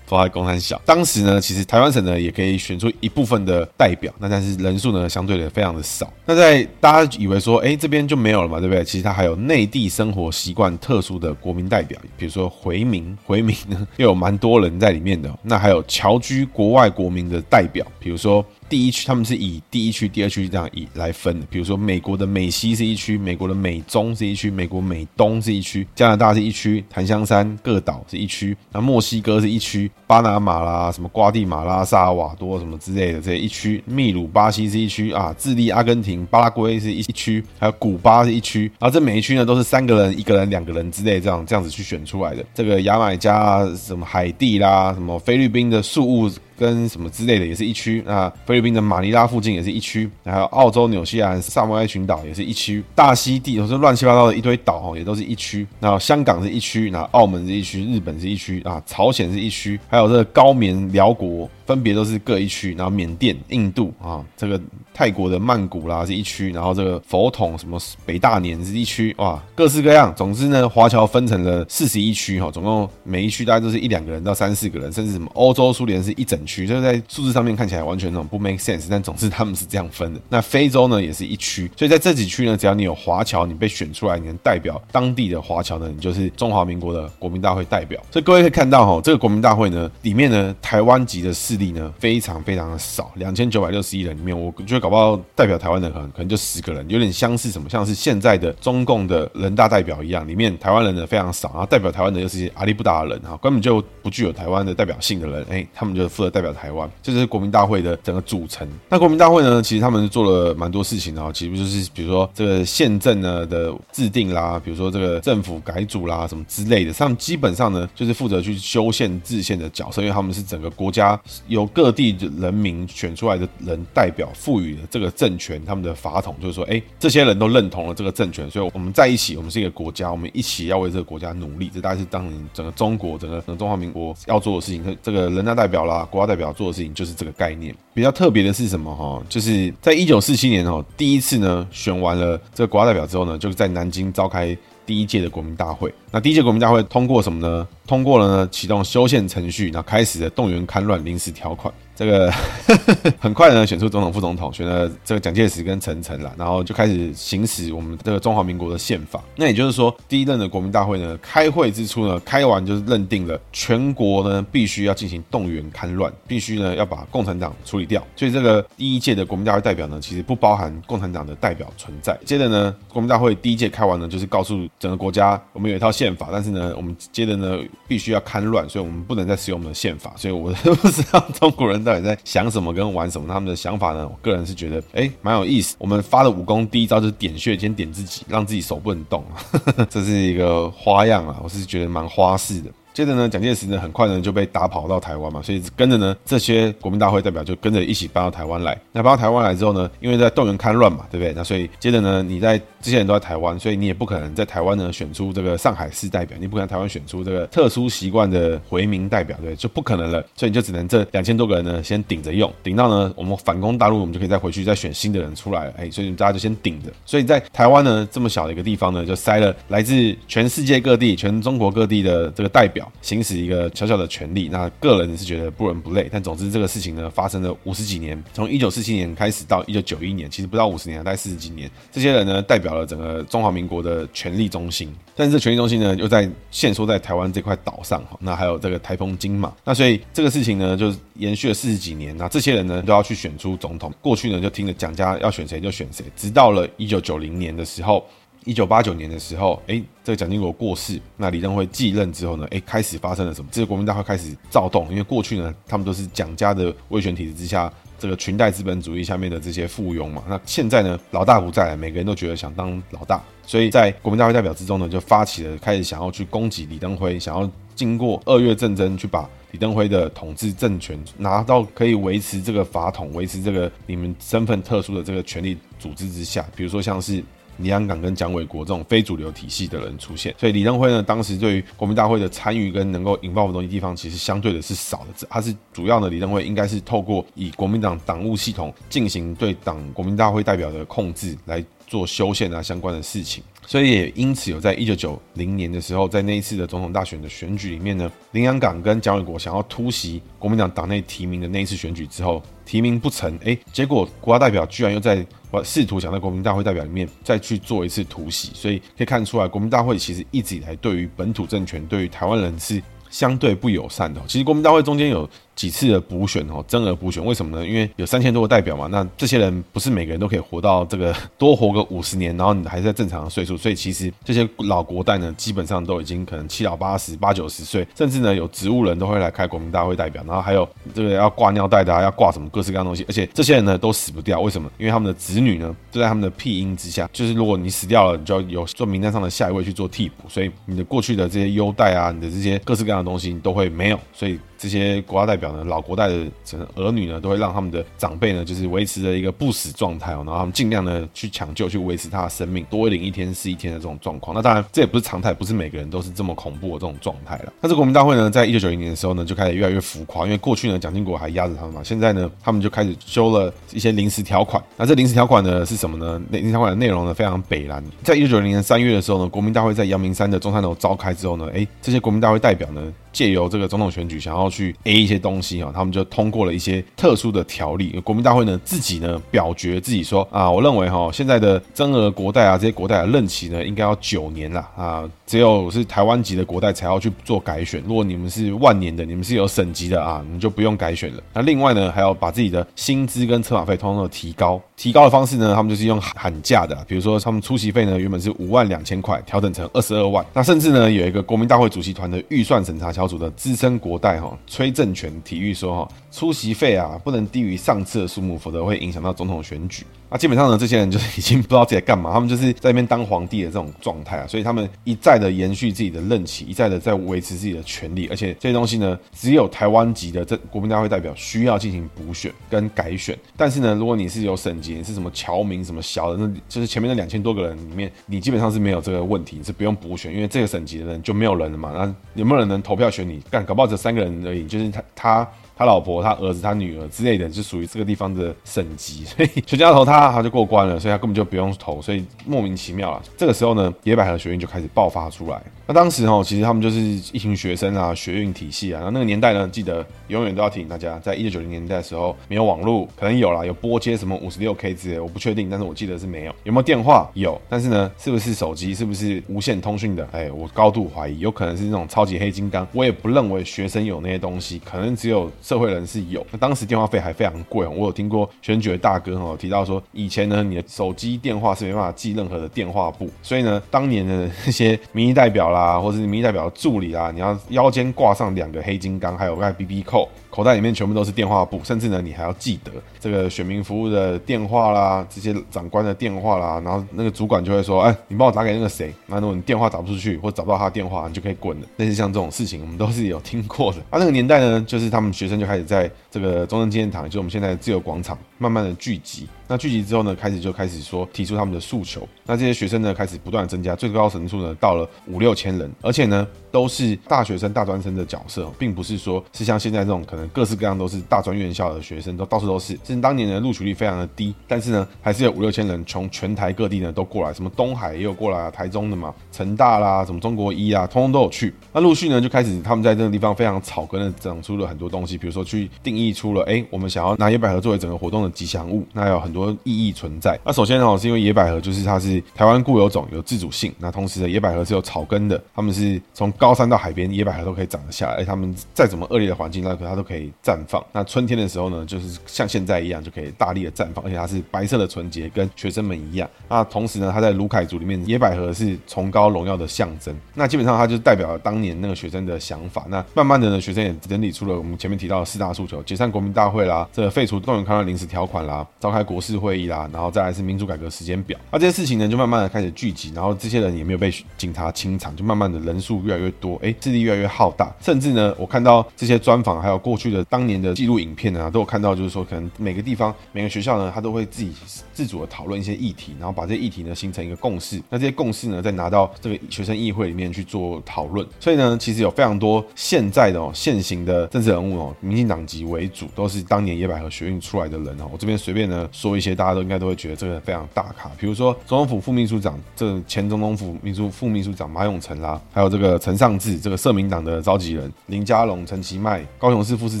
[0.08, 6.10] 都在公山小，当时呢，其实台湾省呢也可以选出一部分的代表，那但是人数呢相对的非常的少。
[6.24, 8.84] 那在大家以为说，哎，这边就没有了嘛，对不对？
[8.84, 15.36] 其实它还有内地生活习惯特殊的国民代表，比如说回民， 回民呢 又有蛮多人在里面的。
[15.42, 18.42] 那还有侨居国外国民的代表，比如说。
[18.68, 42.44] 第一区他们是以第一区、第二区这样以来分的，比如说美国的美西是一区，美国的美中是一区，美国美东是一区，加拿大是一区，檀香山各岛是一区，那墨西哥是一区，巴拿马啦、什么瓜地马拉、萨尔瓦多什么之类的这一区，秘鲁、巴西是一区啊，智利、阿根廷、巴拉圭是一区，还有古巴是一区，然后这每一区呢都是三个人、一个人、两个人之类这样这样子去选出来的。
[42.52, 46.30] 这个牙买加、什么海地啦、什么菲律宾的宿务。
[46.56, 55.66] 跟什么之类的也是一区，那菲律宾的马尼拉附近也是一区，还有澳洲、纽西兰、萨摩埃群岛也是一区，大溪地都是乱七八糟的一堆岛哦，也都是一区。
[55.80, 61.48] 然后香港是一区，然后澳门是一区，日本是一区啊，朝鲜是一区，还有这个高棉辽国。
[61.66, 64.60] 分别都是各一区，然后缅甸、印度啊，这个
[64.94, 70.14] 泰国的曼谷啦是一区，然后这个佛统什么北大年是一区，哇，各式各样。
[70.14, 80.20] 总之呢，华侨分成了四十一区哈，总共每一区大概都是一两个人到三四个人，甚至什么欧洲苏联是一整区，就是在数字上面看起来完全那种不 make sense，但总之他们是这样分的。
[80.28, 88.00] 那非洲呢也是一区，所以在这几区呢，只要你有华侨，你被选出来，你能代表当地的华侨呢，你就是中华民国的国民大会代表。
[88.10, 108.68] 所以各位可以看到哈，这个国民大会呢里面呢，台湾籍的势力呢非常非常的少，两千九百六十一人里面，我觉得搞不好代表台湾的可能可能就十个人，有点像是什么，像是现在的中共的人大代表一样，里面台湾人呢非常少，然后代表台湾的又是些阿里不达的人哈，根本就不具有台湾的代表性的人，哎，他们就负责代表台湾，这就是国民大会的整个组成。
[108.90, 131.70] 那国民大会呢，其实他们做了蛮多事情啊，其实就是比如说这个宪政呢的制定啦，比如说这个政府改组啦什么之类的，他们基本上呢就是负责去修宪制宪的角色，因为他们是整个国家由各地人民选出来的人代表赋予了这个政权，他们的法统就是说，哎，这些人都认同了这个政权，所以我们在一起，我们是一个国家，我们一起要为这个国家努力。
[131.72, 134.96] 这大概是当年整个中国、整个整个中华民国要做的事情。
[135.02, 137.74] 这个人大代表啦、国代表做的事情就是这个概念。
[137.94, 138.94] 比较特别的是什么？
[138.94, 145.92] 哈，就是在一九四七年哦，第一次呢选完了这个国家代表之后呢，就是在南京召开第一届的国民大会。
[146.10, 147.66] 那第一届国民大会通过什么呢？
[147.86, 151.72] 通过了呢，启动修宪程序，然后开始了动员戡乱临时条款。
[151.94, 152.30] 这个
[153.18, 159.22] 很快呢，选出总统、副总统，选了这个蒋介石跟陈诚了，然后就开始行使我们这个中华民国的宪法。
[159.34, 168.06] 那也就是说，第一任的国民大会呢，开会之初呢，开完就是认定了全国呢必须要进行动员戡乱，必须呢要把共产党处理掉。
[168.14, 172.14] 所以这个第一届的国民大会代表呢，其实不包含共产党的代表存在。
[172.26, 180.12] 接着呢，国民大会第一届开完呢，就是告诉整个国家，我们有一套宪法，但是呢，我们接着呢必须要看乱，所以我们不能再使用我们的宪法。
[180.16, 181.82] 所以我都不知道中国人。
[181.84, 183.26] 到底在想什么跟玩什么？
[183.32, 184.08] 他们的想法呢？
[184.08, 185.76] 我个人是觉得，哎，蛮有意思。
[185.78, 189.24] 我们发的武功第一招就是点穴，先点自己，让自己手不能动，
[189.88, 191.38] 这是一个花样啊！
[191.42, 192.70] 我是觉得蛮花式的。
[192.96, 198.74] 接着呢，蒋介石呢很快呢就被打跑到台湾嘛，所以跟着呢这些国民大会代表就跟着一起搬到台湾来。
[198.90, 201.34] 那搬到台湾来之后呢，因为在动员戡乱嘛，对不对？
[201.36, 210.24] 那所以接着呢，你在这些人都在台湾，所以你也不可能在台湾呢选出这个上海市代表，你不可能台湾选出这个特殊习惯的回民代表，对，就不可能了。
[210.34, 215.74] 所以你就只能这两千多个人呢先顶着用，顶到呢我们反攻大陆，我们就可以再回去再选新的人出来了。
[215.76, 216.90] 哎，所以大家就先顶着。
[217.04, 223.70] 所以在台湾呢这么小的一个地方呢，就塞了来自全世界各地、全中国各地的这个代表，行使一个。
[223.74, 231.70] 小小的权利，那个人是觉得不伦不类，但总之这个事情呢发生了五十几年，从一九四七年开始到一九九一年，其实不到五十年，大概四十几年。
[231.92, 243.92] 这些人呢代表了整个中华民国的权力中心，但是这权力中心呢又在限缩在台湾这块岛上，那还有这个台风金马，那所以这个事情呢就延续了四十几年，那这些人呢都要去选出总统。
[244.00, 248.06] 过去呢就听着蒋家要选谁就选谁，直到了一九九零年的时候。
[248.46, 253.48] 一九八九年的时候，哎，这个蒋经国过世，那李登辉继任之后呢，哎，开始发生了什么？
[253.50, 260.22] 这个国民大会开始躁动，因为过去呢，他们都是蒋家的威权体制之下这个裙带资本主义下面的这些附庸嘛。
[260.28, 277.24] 那现在呢，老大不在了，每个人都觉得想当老大，所以在国民大会代表之中呢，就发起了开始想要去攻击李登辉，想要经过二月政争去把李登辉的统治政权拿到可以维持这个法统、维持这个你们身份特殊的这个权力组织之下，比如说像是。
[277.58, 285.26] 李安港跟蒋纬国这种非主流体系的人出现，所以李登辉呢，当时对于国民大会的参与跟能够引爆的东西地方，其实相对的是少的。
[285.28, 293.42] 他是主要的李登辉应该是透过以国民党党务系统进行对党国民大会代表的控制来做修宪啊相关的事情。
[293.66, 305.26] 所以也因此有在一九九零年的时候，在那一次的总统大选的选举里面呢，林洋港跟蒋伟国想要突袭国民党党内提名的那一次选举之后，提名不成，哎，结果国家代表居然又在
[305.64, 312.80] 试图想在国民大会代表里面再去做一次突袭，所以可以看出来，国民大会其实一直以来对于本土政权、对于台湾人是
[313.16, 314.20] 相对不友善的。
[314.26, 315.26] 其实国民大会中间有。
[315.56, 317.66] 几次的补选哦，增额补选，为什么呢？
[317.66, 334.70] 因为有三千多个代表嘛，那这些人不是每个人都可以活到这个多活个五十年，然后你还是在正常的岁数，所以其实这些老国代呢，基本上都已经可能七老八十、八九十岁，甚至呢有植物人都会来开国民大会代表，然后还有这个要挂尿袋的啊，要挂什么各式各样东西，而且这些人呢都死不掉，为什么？
[334.76, 344.38] 因为他们的子女呢就在他们的庇荫之下，就是如果你死掉了，你就要有做名单上的下一位去做替补，所以你的过去的这些优待啊，你的这些各式各样的东西你都会没有，所以。
[344.58, 346.26] 这些国家代表呢，老国代的
[346.74, 354.34] 儿女呢，都会让他们的长辈呢，就是维持着一个不死状态哦，然后他们尽量呢去抢救，去维持他的生命，多领一天是一天的这种状况。
[354.34, 357.52] 那当然，这也不是常态，不是每个人都是这么恐怖的这种状态了。
[357.60, 364.62] 但是国民大会呢，在一九九零年的时候呢，就开始越来越浮夸，因为过去呢，蒋经国还压着他们嘛，现在呢，他们就开始修了一些临时条款。
[364.76, 366.20] 那这临时条款呢是什么呢？
[366.30, 367.84] 临时条款的内容呢非常北蓝。
[368.02, 372.92] 在一九九零年三月的时候呢，国民大会在阳明山的中山楼召开之后呢，哎，这些国民大会代表呢。
[373.16, 377.98] 借由这个总统选举，想要去 A 一些东西哈，他们就通过了一些特殊的条例。
[378.04, 387.82] 国民大会呢自己呢表决自己说啊，我认为哈现在的增额国代啊这些国代的任期呢应该要九年了啊，只有是台湾籍的国代才要去做改选。
[387.86, 391.22] 如果你们是万年的，你们是有省级的啊，你就不用改选了。
[391.32, 394.60] 那另外呢还要把自己的薪资跟车马费通通的提高。
[394.76, 400.24] 提高的方式呢，他们就是用喊价的，比如说他们出席费呢原本是五万两千块，调整成二十二万。
[400.34, 409.84] 那甚至呢有一个国民大会主席团的预算审查小组的资深国代哈崔正全体育说哈，出席费啊不能低于上次的数目，否则会影响到总统选举。
[410.08, 433.20] 那基本上呢，这些人就是已经不知道自己在干嘛，他们就是在那边当皇帝的这种状态啊，所以他们一再的延续自己的任期，一再的在维持自己的权利，而且这些东西呢，只有台湾籍的这国民大会代表需要进行补选跟改选，但是呢，如果你是有省你是什么侨民什么小的，那就是前面那两千多个人里面，你基本上是没有这个问题，你是不用补选，因为这个省级的人就没有人了嘛，那有没有人能投票选你？
[433.30, 435.28] 干，搞不好只有三个人而已，就是他他。
[435.58, 443.02] 他老婆、他儿子、他女儿之类的，就属于这个地方的省级， 所以全家投他，他就过关了，所以他根本就不用投，所以莫名其妙了。
[443.16, 445.42] 这个时候呢，野百合学院就开始爆发出来。
[445.68, 448.76] 那当时哈，其实他们就是一群学生啊，学运体系啊。
[448.76, 456.34] 然后那个年代呢，记得永远都要提醒大家，在一九九零年代的时候，没有网络，可能有啦，有拨接什么五十六 K 之类，我不确定，但是我记得是没有。
[456.44, 457.10] 有没有电话？
[457.14, 458.72] 有，但是呢，是不是手机？
[458.72, 460.08] 是不是无线通讯的？
[460.12, 462.64] 哎，我高度怀疑，有可能是那种超级黑金刚。
[462.72, 466.24] 我也不认为学生有那些东西，可能只有社会人士有。
[466.30, 480.08] 那当时电话费还非常贵，我有听过选举的大哥哈提到说，以前呢，你的手机电话是没办法寄任何的电话簿，所以呢，当年的那些民意代表啦，啊或者是民意代表助理啊，你要腰间挂上两个黑金刚，还有个 BB 扣。
[480.36, 482.70] 口袋里面全部都是电话簿，甚至呢，你还要记得
[483.00, 491.66] 这个选民服务的电话啦，这些长官的电话啦，然后那个主管就会说，哎，你帮我打给那个谁，那如果你电话打不出去，或找不到他的电话，你就可以滚了。
[491.78, 493.78] 类似像这种事情，我们都是有听过的。
[493.88, 499.26] 啊，那个年代呢，就是他们学生就开始在这个中正纪念堂，就是我们现在自由广场，慢慢的聚集。
[499.48, 502.06] 那聚集之后呢，开始就开始说提出他们的诉求。
[502.26, 512.74] 那这些学生呢，开始不断的增加，最高人数呢到了五六千人，而且呢都是大学生、大专生的角色，并不是说是像现在这种可能各式各样都是大专院校的学生，都到处都是。
[512.82, 521.54] 甚至当年的录取率非常的低，但是呢还是有五六千人从全台各地呢都过来，什么东海也有过来啊，台中的嘛，成大啦，什么中国一啊，通通都有去。
[521.72, 529.36] 那陆续呢就开始他们在这个地方非常草根的长出了很多东西，比如说去定义出了，哎，我们想要拿野百合作为整个活动的吉祥物，那有很多。
[529.36, 530.40] 多意义存在。
[530.42, 533.70] 那首先呢，是因为野百合就是它是台湾固有种，有自主性。
[533.78, 538.18] 那同时呢，野百合是有草根的，他们是从高高山到海边，野百合都可以长得下来。
[538.18, 540.80] 哎，他们再怎么恶劣的环境，那它都可以绽放。
[540.92, 546.30] 那春天的时候呢，就是像现在一样，就可以大力的绽放，而且它是白色的纯洁，跟学生们一样。
[546.48, 550.14] 那同时呢，它在卢凯族里面，野百合是崇高荣耀的象征。
[550.34, 552.86] 那基本上它就代表了当年那个学生的想法。
[552.88, 561.36] 那慢慢的呢，学生也整理出了我们前面提到的四大诉求：解散国民大会啦，这个废除动员戡乱临时条款啦，召开国是会议啦，然后再来是民主改革时间表。
[561.50, 567.74] 那这些事情呢，就慢慢的开始聚集，然后这些人也没有被警察清场，就慢慢的人数越来越多，哎，势力越来越浩大。
[567.80, 574.52] 甚至呢，我看到这些专访，还有过去的当年的记录影片呢，都有看到，就是说可能每个地方、每个学校呢，他都会自己
[574.92, 577.80] 自主的讨论一些议题，然后把这些议题呢形成一个共识。
[577.90, 581.26] 那这些共识呢，再拿到这个学生议会里面去做讨论。
[581.40, 588.08] 所以呢，其实有非常多现在的哦，现行的政治人物哦，民进党籍为主，都是当年野百合学运出来的人哦。
[588.12, 600.00] 我这边随便呢说一些，大家都应该都会觉得这个非常大咖，比如说总统府副秘书长，这、前总统府秘书副秘书长马永成啦，还有这个陈尚志，这个社民党的召集人林佳龙、陈其迈，高雄市副市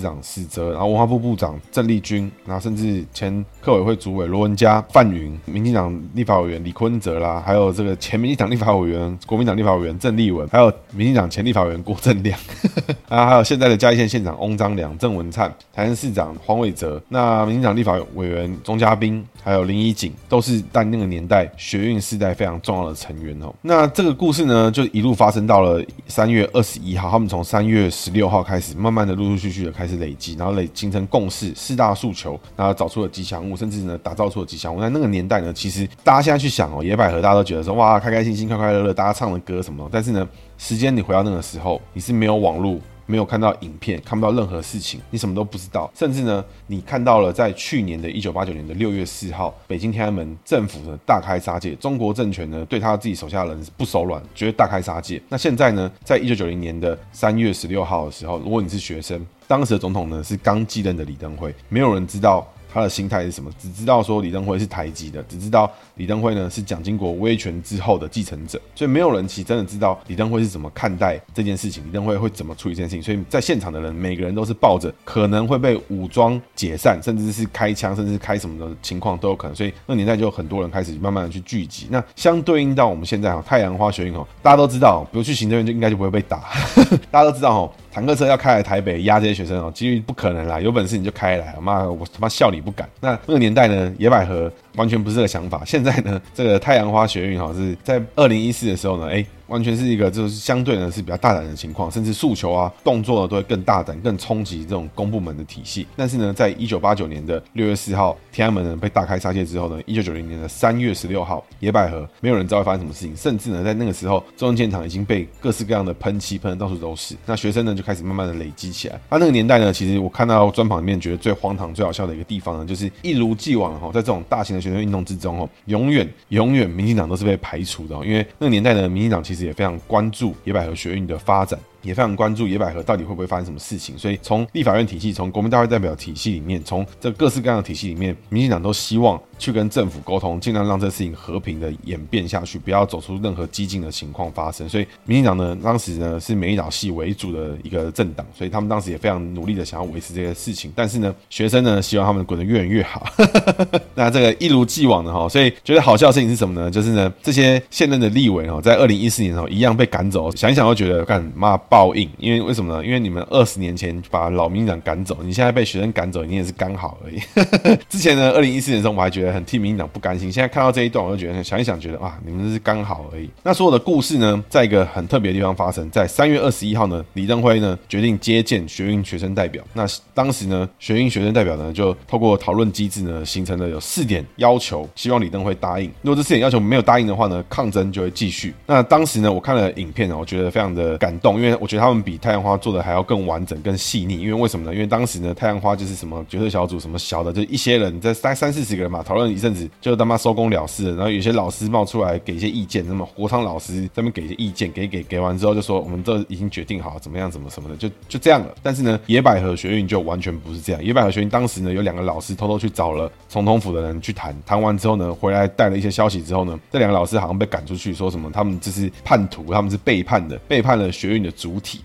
[0.00, 12.38] 长史哲，然后文化部部长郑丽君，然后甚至前客委会主委罗文嘉、范云，民进党立法委员李坤哲啦，还有这个前民进党立法委员、国民党立法委员郑丽文，还有民进党前立法委员郭正亮，
[13.08, 23.52] 啊，还有现在的嘉义县县长翁章梁、郑文灿，台南市长黄伟哲，那民进党立法委员钟嘉宾，还有林宜景，都是在那个年代学运世代非常重要的成员哦。
[23.62, 34.80] 那这个故事呢，就一路发生到了三月二十一号，他们从三月十六号开始，慢慢的陆陆续续的开始累积，然后累形成共识，四大诉求，然后找出了吉祥物，甚至呢打造出了吉祥物。
[34.80, 39.90] 在那个年代呢，其实大家现在去想哦，野百合大家都觉得说哇，开开心心、快快乐乐，大家唱的歌什么的。
[39.92, 42.78] 但是呢，时间你回到那个时候，你是没有网络。
[43.06, 45.90] 没有看到影片，看不到任何事情，你什么都不知道。
[45.94, 55.22] 甚至呢，你看到了在去年的一九八九年的六月四号，北京天安门政府呢大开杀戒，中国政权呢对他自己手下的人不手软，绝对大开杀戒。
[55.28, 62.46] 那现在呢，在一九九零年的三月十六号的时候，如果你是学生，当时的总统呢是刚继任的李登辉，没有人知道。
[62.76, 63.50] 他的心态是什么？
[63.58, 73.02] 只知道说李登辉是台籍的，只知道李登辉呢是蒋经国威权之后的继承者，所以没有人其实真的知道李登辉是怎么看待这件事情，李登辉会怎么处理这件事情。
[73.02, 79.56] 所以在现场的人，每个人都是抱着可能会被武装解散，甚至是开枪，甚至是开什么的情况都有可能。
[79.56, 81.86] 所以那年代就有很多人开始慢慢的去聚集。
[81.90, 86.44] 那相对应到我们现在哈，太阳花学运哦，大家都知道，比如去行政院就应该就不会被打，
[87.10, 87.72] 大家都知道哦。
[87.96, 90.60] 坦克车要开来台北压这些学生哦，几率不可能啦。
[90.60, 92.86] 有本事你就开来，妈的我他妈笑你不敢。
[93.00, 95.62] 那那个年代呢，野百合完全不是这个想法。
[95.64, 99.24] 现在呢，这个太阳花学运哈是在二零一四的时候呢，哎。
[99.46, 105.86] 完全是一个就是相对呢是比较大胆的情况，甚至诉求啊动作呢都会更大胆、更冲击这种公部门的体系。
[105.94, 117.14] 但是呢，在一九八九年的六月四号，天安门呢被大开杀戒之后呢，一九九零年的三月十六号，野百合没有人知道会发生什么事情，甚至呢在那个时候，中正纪念堂已经被各式各样的喷漆喷的到处都是。
[117.24, 118.98] 那学生呢就开始慢慢的累积起来。
[119.08, 130.34] 那那个年代呢，其实我看到专访里面觉得最荒唐、最好笑的一个地方呢，就是一如既往哈，在这种大型的学生运动之中哦，永远永远民进党都是被排除的，因为那个年代的，民进党其实也非常关注。
[130.44, 131.58] 野百合学运的发展。
[131.82, 144.68] 也非常关注野百合到底会不会发生什么事情，所以从立法院体系、从国民大会代表体系里面、从这各式各样的体系里面，民进党都希望去跟政府沟通，尽量让这事情和平的演变下去，不要走出任何激进的情况发生。
[144.68, 150.72] 所以民进党呢，当时呢是美岛系为主的一个政党，所以他们当时也非常努力的想要维持这些事情。
[150.74, 153.06] 但是呢，学生呢希望他们滚得越远越好。
[153.94, 156.70] 那这个一如既往的哈，所以觉得好笑的事情是什么呢？
[156.70, 162.84] 就是呢这些现任的立委哦，在二零一四年哦一样被赶走，想一想都觉得干嘛报应，因为为什么呢？
[162.84, 167.20] 因为你们二十年前把老民党赶走，你现在被学生赶走，你也是刚好而已。
[167.88, 170.30] 之前呢，二零一四年的时候，我还觉得很替民进党不甘心。
[170.30, 173.28] 现在看到这一段，我就觉得想一想，觉得哇，你们这是刚好而已。
[173.42, 179.62] 那所有的故事呢，在一个很特别的地方发生，在三月二十一号呢，李登辉呢决定接见学运学生代表。
[179.74, 185.90] 那当时呢，学运学生代表呢就透过讨论机制呢，形成了有四点要求，希望李登辉答应。
[186.02, 188.54] 如果这四点要求没有答应的话呢，抗争就会继续。
[188.66, 194.74] 那当时呢，我看了影片呢，我觉得非常的感动，因为我觉得他们比太阳花做的还要更完整、更细腻，因为为什么呢？
[194.74, 200.94] 因为当时呢，太阳花就是什么决策小组，什么小的，就一些人在三三四十个人嘛，讨论一阵子，就他妈收工了事。
[200.94, 208.54] 然后有些老师冒出来给一些意见，那么国昌老师在那边给一些意见，给给给完之后就说我们这已经决定好怎么样，怎么什么的，就就这样了。
[208.62, 210.82] 但是呢，野百合学运就完全不是这样。
[210.84, 221.80] 野百合学运当时呢，有两个老师偷偷去找了总统府的人去谈，谈完之后呢，回来带了一些消息之后呢，这两个老师好像被赶出去，说什么他们这是叛徒，他们是背叛的，背叛了学运的主主体。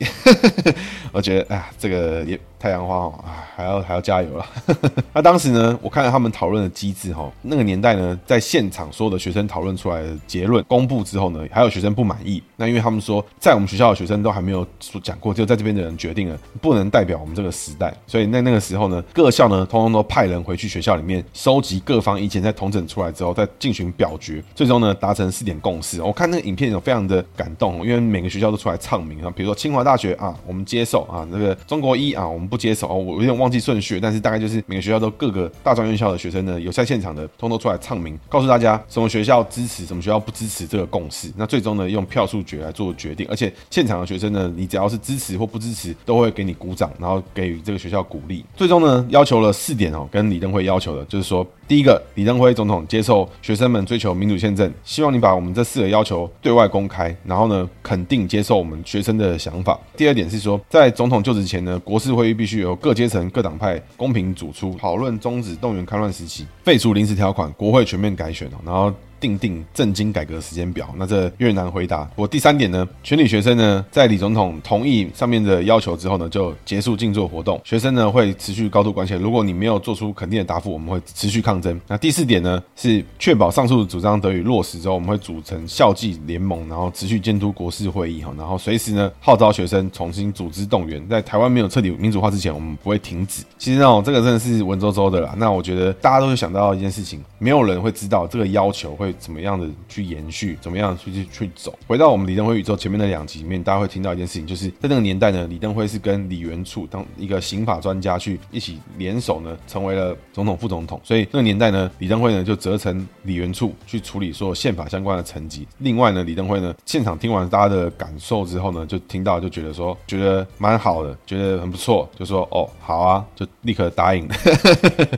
[1.13, 4.45] 我觉得，啊，这个也太阳花哦，啊，还要还要加油了。
[5.12, 12.41] 那当时呢，我看了他们讨论的机制哈，那个年代呢，在现场所有的学生讨论出来的结论公布之后呢，还有学生不满意。
[12.58, 17.91] 那因为他们说，在我们学校的学生都还没有说讲过，只有在这边的人决定了，不能代表我们这个时代。
[18.06, 26.00] 所以那那个时候呢，各校呢，通通都派人回去学校里面收集各方意见，再统整出来之后，再进行表决，最终呢，达成四点共识。
[26.04, 32.90] 我看那个影片有非常的感动，因为每个学校都出来唱名啊，比如说清华大学啊，我们接受啊，那个中国医啊，我们不接手。
[32.90, 41.32] 哦，我有点忘记顺序，但是大概就是每个学校都各个大专院校的学生呢，有在现场的，通通出来唱名，告诉大家什么学校支持，什么学校不支持这个共识。
[41.38, 48.44] 那最终呢，用票数决来做决定，而且现场的学生呢，你只要是支持或不支持，都会给你鼓掌，然后给予这个学校鼓励。
[48.58, 51.48] 最终呢，要求了四点哦，跟李登辉要求的就是说。
[51.71, 59.79] 第一个，李登辉总统接受学生们追求民主宪政，希望你把我们这四个要求对外公开，然后呢，肯定接受我们学生的想法。
[59.95, 68.93] 第二点是说，在总统就职前呢，国事会议必须由各阶层、各党派公平主出，讨论终止动员戡乱时期，废除临时条款，国会全面改选，然后。
[69.21, 72.10] 定定政经改革时间表，那这越难回答。
[72.15, 77.62] 我第三点呢，全体学生呢，在李总统同意上面的要求之后呢，就结束静坐活动。
[77.63, 81.79] 学生呢会持续高度关切，如果你没有做出肯定的答复，我们会持续抗争。
[81.88, 91.07] 那第四点呢，是确保上述主张得以落实之后，我们会组成校际联盟，然后持续监督国事会议哈，然后随时呢号召学生重新组织动员。
[91.07, 93.43] 在台湾没有彻底民主化之前，我们不会停止。
[93.60, 95.36] 其实呢，这个真的是文绉绉的啦。
[95.38, 99.11] 那我觉得大家都会想到一件事情，没有人会知道这个要求会。
[99.19, 100.58] 怎么样的去延续？
[100.62, 101.78] 怎么样去去去走？
[101.88, 111.00] 回到我们李登辉宇宙前面的两集里面，大家会听到一件事情，就是在那个年代呢，李登辉是跟李元簇当一个刑法专家去一起联手呢，成为了总统、副总统。
[111.04, 115.67] 所以那个年代呢，李登辉呢就责成李元簇去处理所有宪法相关的层级。
[115.80, 124.28] 另外呢，李登辉呢现场听完大家的感受之后呢，就听到就觉得说，觉得蛮好的，觉得很不错，就说哦好啊，就立刻答应。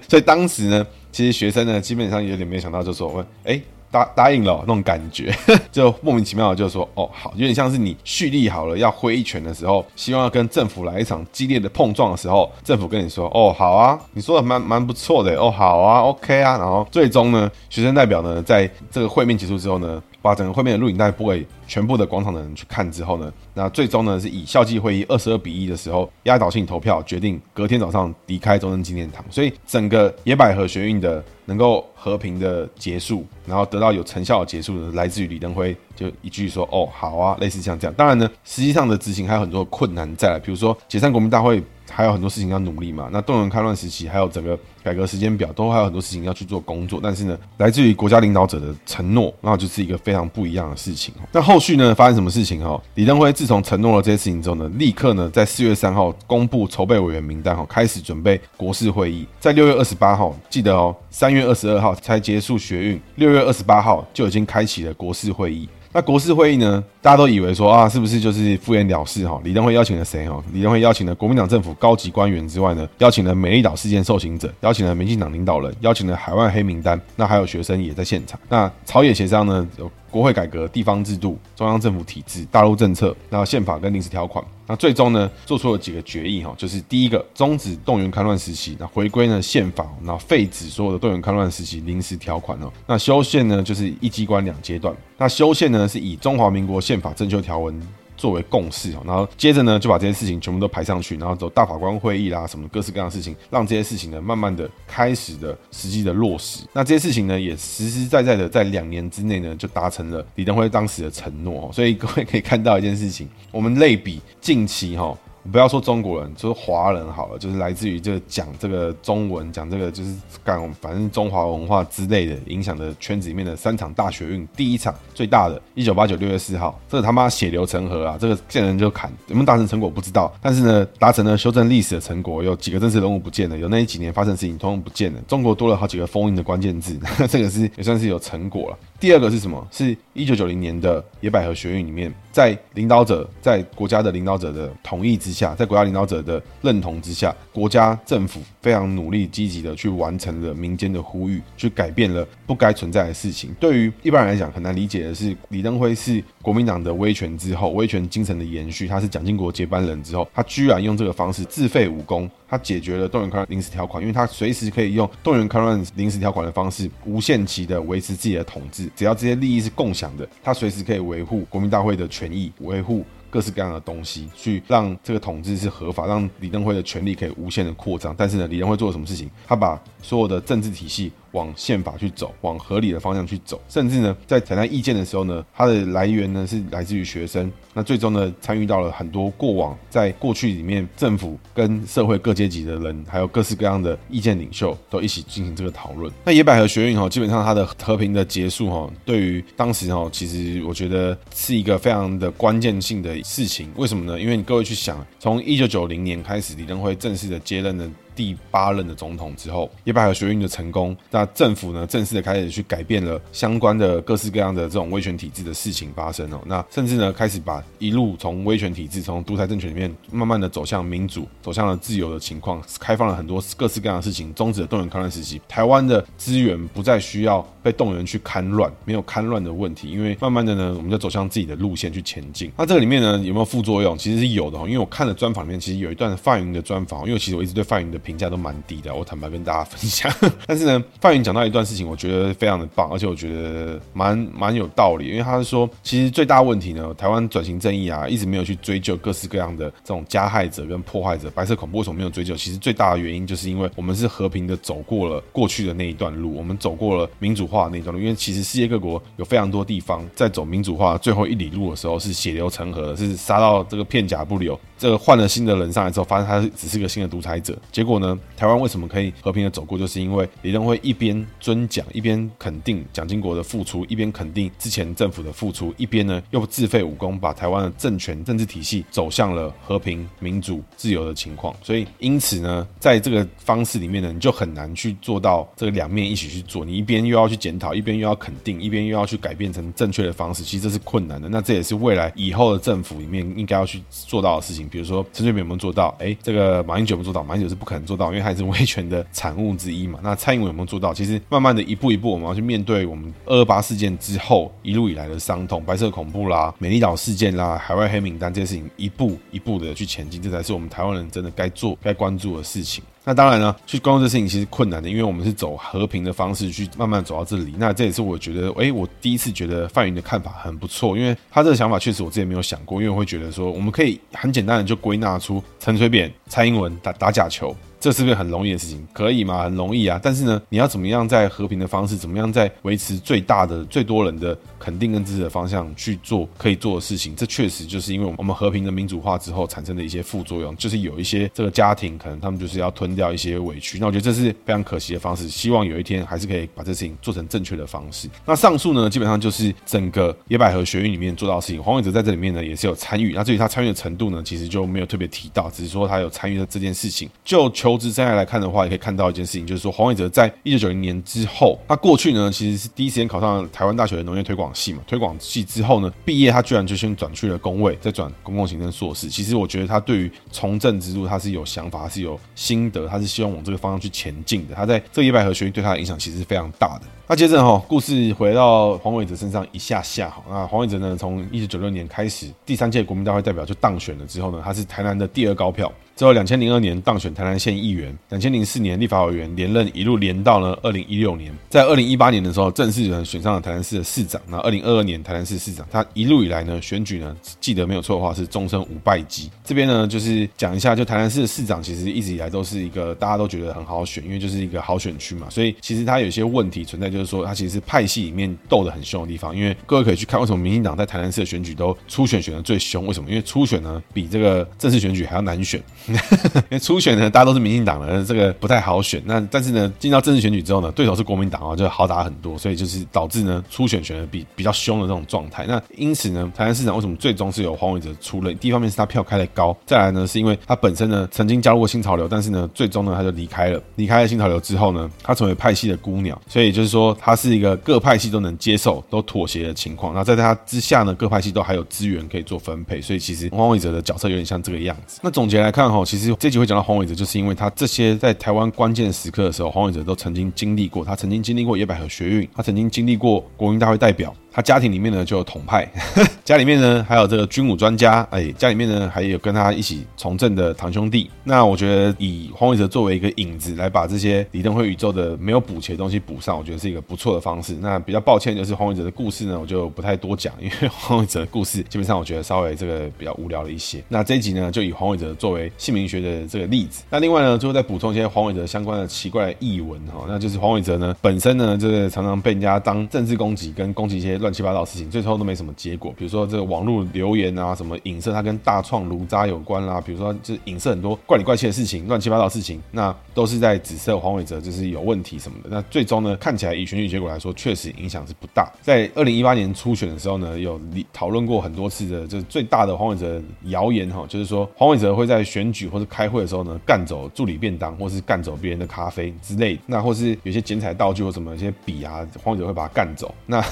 [0.08, 3.62] 所以当时呢，其实学生呢基本上有点没想到，就说问哎。
[3.94, 5.32] 答答应了那种感觉，
[5.72, 31.24] 就莫名其妙的就说哦好，有点像是你蓄力好了要挥一拳的时候，希望要跟政府来一场激烈的碰撞的时候，政府跟你说哦好啊，你说的蛮蛮不错的哦好啊 OK 啊，然后最终呢，学生代表呢在这个会面结束之后呢，把整个会面的录影带播给全部的广场的人去看之后呢，那最终呢是以校际会议二十二比一的时候压倒性投票决定隔天早上离开中正纪念堂，所以整个野百合学运的。
[31.46, 37.94] 能够和平的结束，然后得到有成效的结束呢，来自于李登辉就一句说：“哦，好啊。”类似像这样。
[37.96, 41.62] 当然呢，实际上的执行还有很多困难在，比如说解散国民大会。
[41.94, 43.10] 还有很多事情要努力嘛。
[43.12, 47.00] 那动员戡乱时期，还有整个改革时间表，都还有很多事情要去做工作。
[47.02, 51.14] 但是呢，来自于国家领导者的承诺，那就是一个非常不一样的事情。
[51.32, 52.64] 那后续呢，发生什么事情？
[52.64, 59.28] 哈，李登辉自从承诺了这些事情之后呢，立刻呢，在四月三号公布筹备委员名单，哈，开始准备国事会议。
[59.40, 65.70] 在六月二十八号，记得哦，三月二十二号才结束学运，六月二十八号就已经开启了国事会议。
[65.96, 66.84] 那国事会议呢？
[67.04, 69.40] 大家都以为说啊，是不是就是敷衍了事哈？
[69.44, 70.44] 李登辉邀请了谁哈？
[70.52, 78.40] 李登辉邀请了国民党政府高级官员之外呢，邀请了美丽岛事件受刑者，邀请了民进党领导人，邀请了海外黑名单，那还有学生也在现场。
[78.50, 79.68] 那朝野协商呢，
[80.14, 84.46] 国会改革、地方制度、中央政府体制、大陆政策，那宪法跟临时条款。
[84.68, 92.72] 那最终呢，做出了几个决议哈，就是第一个终止动员戡乱时期，那回归呢宪法，那废止所有的动员戡乱时期临时条款哦。
[92.86, 97.82] 那修宪呢就是一机关两阶段，那修宪呢是以中华民国宪法正修条文。
[98.24, 106.64] 作为共识，然后接着呢，就把这些事情全部都排上去，然后走大法官会议啦，什么各式各样的事情，让这些事情呢，慢慢的开始的实际的落实。
[106.72, 111.70] 那这些事情呢，也实实在在的在两年之内呢，就达成了李登辉当时的承诺。
[111.74, 115.14] 所以各位可以看到一件事情，我们类比近期哈。
[115.52, 136.98] 不要说中国人，就是华人好了，就是来自于这个讲这个中文，讲这个就是干反正中华文化之类的影响的圈子里面的三场大学运，第一场最大的，一九八九六月四号，这个他妈血流成河啊，这个见人就砍，有没有达成成果不知道，但是呢，达成了修正历史的成果，有几个真实人物不见了，有那几年发生的事情通通不见了，中国多了好几个封印的关键字，
[137.30, 138.78] 这个是也算是有成果了。
[139.00, 139.68] 第二个是什么？
[139.72, 153.54] 是一九九零年的野百合学运里面，在领导者在国家的领导者的同意之下，在国家领导者的认同之下，国家政府非常努力积极的去完成了民间的呼吁，去改变了不该存在的事情。
[153.60, 162.28] 对于一般人来讲，很难理解的是，李登辉是国民党的威权之后，威权精神的延续，他是蒋经国接班人之后，他居然用这个方式自废武功。
[162.54, 168.88] 他解决了动员戡乱临时条款，因为他随时可以用动员戡乱临时条款的方式，无限期的维持自己的统治。
[168.96, 178.14] 只要这些利益是共享的，他随时可以维护国民大会的权益，维护各式各样的东西，去让这个统治是合法，让李登辉的权利可以无限的扩张。
[178.16, 179.28] 但是呢，李登辉做了什么事情？
[179.48, 187.52] 他把所有的政治体系往宪法去走，往合理的方向去走，甚至呢，在采纳意见的时候呢，它的来源呢是来自于学生。
[187.74, 196.12] 那最终呢，参与到了很多过往在过去里面政府跟社会各阶级的人，还有各式各样的意见领袖都一起进行这个讨论。
[196.24, 203.70] 那野百合学运哈，基本上它的和平的结束哈，对于当时哈，其实我觉得是一个非常的关键性的事情。
[203.76, 204.20] 为什么呢？
[204.20, 207.90] 因为你各位去想，从一九九零年开始，李登辉正式的接任了。
[208.16, 232.52] 第八任的总统之后，野百合学运的成功，那政府呢正式的开始去改变了相关的各式各样的这种威权体制的事情发生哦，那甚至呢开始把一路从威权体制、从独裁政权里面慢慢的走向民主、走向了自由的情况，开放了很多各式各样的事情，终止了动员戡乱时期，台湾的资源不再需要被动员去戡乱，没有戡乱的问题，因为慢慢的呢，我们就走向自己的路线去前进。
[232.58, 233.98] 那这个里面呢有没有副作用？
[233.98, 240.12] 其实是有的哦，因为我看了专访里面，其实有一段范云的专访，因为其实我一直对范云的评价都蛮低的，我坦白跟大家分享。
[240.46, 245.08] 但是呢，范云讲到一段事情，我觉得非常的棒，而且我觉得蛮蛮有道理。
[245.08, 252.36] 因为他是说，其实最大问题呢，台湾转型正义啊，一直没有去追究各式各样的这种加害者跟破坏者，白色恐怖为什么没有追究？
[252.36, 258.00] 其实最大的原因就是因为我们是和平的走过了过去的那一段路，我们走过了民主化的那一段路。
[258.02, 264.60] 因为其实世界各国有非常多地方在走民主化最后一里路的时候是血流成河，是杀到这个片甲不留。
[264.78, 267.58] 这个换了新的人上来之后，发现他是只是个新的独裁者。
[267.72, 269.78] 结果呢，台湾为什么可以和平的走过？
[269.78, 281.56] 就是因为李登辉一边尊奖，一边肯定蒋经国的付出，一边肯定之前政府的付出，一边呢又自废武功，把台湾的政权政治体系走向了和平、民主、自由的情况。
[281.64, 286.66] 所以，因此呢，在这个方式里面呢，你就很难去做到这个两面一起去做。
[286.66, 290.44] 你一边又要去检讨，一边又要肯定，一边又要去改变成正确的方式。
[290.44, 291.30] 其实这是困难的。
[291.30, 294.63] 那这也是未来以后的政府里面应该要去做到的事情。
[294.70, 295.96] 比如说陈水扁有没有做到？
[296.00, 297.24] 哎，这个马英九有没有做到？
[297.24, 300.00] 马英九是不可能做到，因为他也是威权的产物之一嘛。
[300.04, 300.94] 那蔡英文有没有做到？
[300.94, 312.84] 其实慢慢的一步一步，我们要去面对我们二二八事件之后一路以来的伤痛，白色恐怖啦、美丽岛事件啦、海外黑名单这些事情，一步一步的去前进，这才是我们台湾人真的该做、该关注的事情。
[313.06, 317.54] 那当然呢，去关注这事情其实困难的，因为我们是走和平的方式去慢慢走到这里。
[317.58, 327.54] 那这也是我觉得，哎，我第一次觉得范云的看法很不错，因为他这个想法确实我之前没有想过，因为我会觉得说，我们可以很简单的就归纳出陈水扁、蔡英文打打假球。
[327.84, 328.88] 这是不是很容易的事情？
[328.94, 329.44] 可以吗？
[329.44, 330.00] 很容易啊！
[330.02, 337.14] 但是呢，你要怎么样在和平的方式，怎么样在维持最大的、最多人的肯定跟支持的方向去做可以做的事情？
[337.14, 343.78] 这确实就是因为我们和平的民主化之后产生的一些副作用，就是有一些这个家庭可能他们就是要吞掉一些委屈。
[343.80, 345.28] 那我觉得这是非常可惜的方式。
[345.28, 348.08] 希望有一天还是可以把这事情做成正确的方式。
[348.26, 351.62] 那上述呢，基本上就是整个野百合学运里面做到的事情。
[351.62, 353.12] 黄伟哲在这里面呢也是有参与。
[353.14, 357.10] 那至于他参与的程度呢，其实就没有特别提到，只是说他有参与的这件事情。
[357.26, 364.80] 就求投资生涯来看的话，也可以看到一件事情，就是说黄伟哲在一九九零年之后，他过去呢其实是第一时间考上台湾大学的农业推广系嘛。
[364.86, 369.10] 推广系之后呢，毕业他居然就先转去了公卫，再转公共行政硕士。
[369.10, 374.54] 其实我觉得他对于从政之路他是有想法，是有心得，他是希望往这个方向去前进的。
[374.54, 376.84] 他在这个野百合学运对他的影响其实是非常大的。
[377.08, 380.24] 那接着哈，故事回到黄伟哲身上一下下哈。
[380.30, 385.72] 那黄伟哲呢，从一九九六年开始，第三届国民大会代表就当选了之后呢，他是台南的第二高票。
[385.96, 391.32] 之后，两千零二年当选台南县议员，两千零四年立法委员连任，一路连到了二零一六年。
[391.50, 394.20] 在二零一八年的时候，正式呢选上了台南市的市长。
[394.28, 399.30] 那二零二二年台南市市长，他一路以来呢选举呢，记得没有错的话是终身无败绩。
[399.44, 405.30] 这边呢就是讲一下，就台南市的市长其实一直以来都是一个大家都觉得很好选，因为就是一个好选区嘛。
[405.30, 409.36] 所以其实他有些问题存在，就是说他其实是派系里面斗得很凶的地方。
[409.36, 412.88] 因为各位可以去看为什么民进党在台南市的选举都初选选得最凶？
[412.88, 413.10] 为什么？
[413.12, 415.62] 因为初选呢比这个正式选举还要难选。
[416.50, 419.02] 因为初选呢，大家都是民进党的，这个不太好选。
[419.06, 422.38] 那但是呢，进到正式选举之后呢，对手是国民党啊，就好打很多。
[422.38, 425.46] 所以就是导致呢，初选选的比比较凶的这种状态。
[425.48, 428.38] 那因此呢，台南市长为什么最终是由黄伟哲出任？
[428.38, 433.62] 第一方面是他票开的高，再来呢是因为他本身呢曾经加入过新潮流，但是呢最终呢他就离开了。
[433.76, 436.20] 离开了新潮流之后呢，他成为派系的孤鸟。
[436.28, 439.94] 所以就是说，他是一个各派系都能接受、都妥协的情况。
[439.94, 442.82] 那在他之下呢，各派系都还有资源可以做分配。
[442.82, 445.00] 所以其实黄伟哲的角色有点像这个样子。
[445.04, 450.86] 那总结来看哈，其实这集会讲到黄伟哲，就是因为他这些在台湾关键时刻的时候，黄伟哲都曾经经历过。
[450.86, 454.14] 他曾经经历过野百合学运，他曾经经历过国民大会代表。
[454.34, 455.64] 他家庭里面呢就有统派，
[456.26, 461.08] 家里面呢还有这个军武专家，哎，家里面呢还有跟他一起从政的堂兄弟。
[461.24, 467.56] 那我觉得以黄伟哲作为一个引子来把这些李登辉宇宙的没有补齐的东西补上，我觉得是一个不错的方式。
[467.62, 473.84] 那比较抱歉就是黄伟哲的故事呢，我就不太多讲，因为黄伟哲的故事基本上我觉得稍微这个比较无聊了一些。
[473.88, 476.84] 那这一集呢就以黄伟哲作为姓名学的这个例子。
[476.90, 485.94] 那另外呢，最后再补充一些黄伟哲相关的奇怪的译文哈，那就是黄伟哲呢本身呢就是常常被人家当政治攻击跟攻击一些乱七八糟的事情，最后都没什么结果。
[485.96, 495.50] 比如说这个网络留言啊，什么影射他跟大创炉渣有关啦，比如说就是影射很多怪里怪气的事情、乱七八糟的事情，那都是在指涉黄伟哲就是有问题什么的。
[495.52, 498.52] 那最终呢，看起来以选举结果来说，确实影响是不大。
[498.62, 500.60] 在二零一八年初选的时候呢，有
[500.94, 509.62] 讨论过很多次的，就是最大的黄伟哲谣言哈，就是说黄伟哲会在选举或者开会的时候呢，干走助理便当，或是干走别人的咖啡之类的。
[509.66, 513.14] 那或是有些剪彩道具或什么一些笔啊，黄伟哲会把它干走。
[513.26, 513.44] 那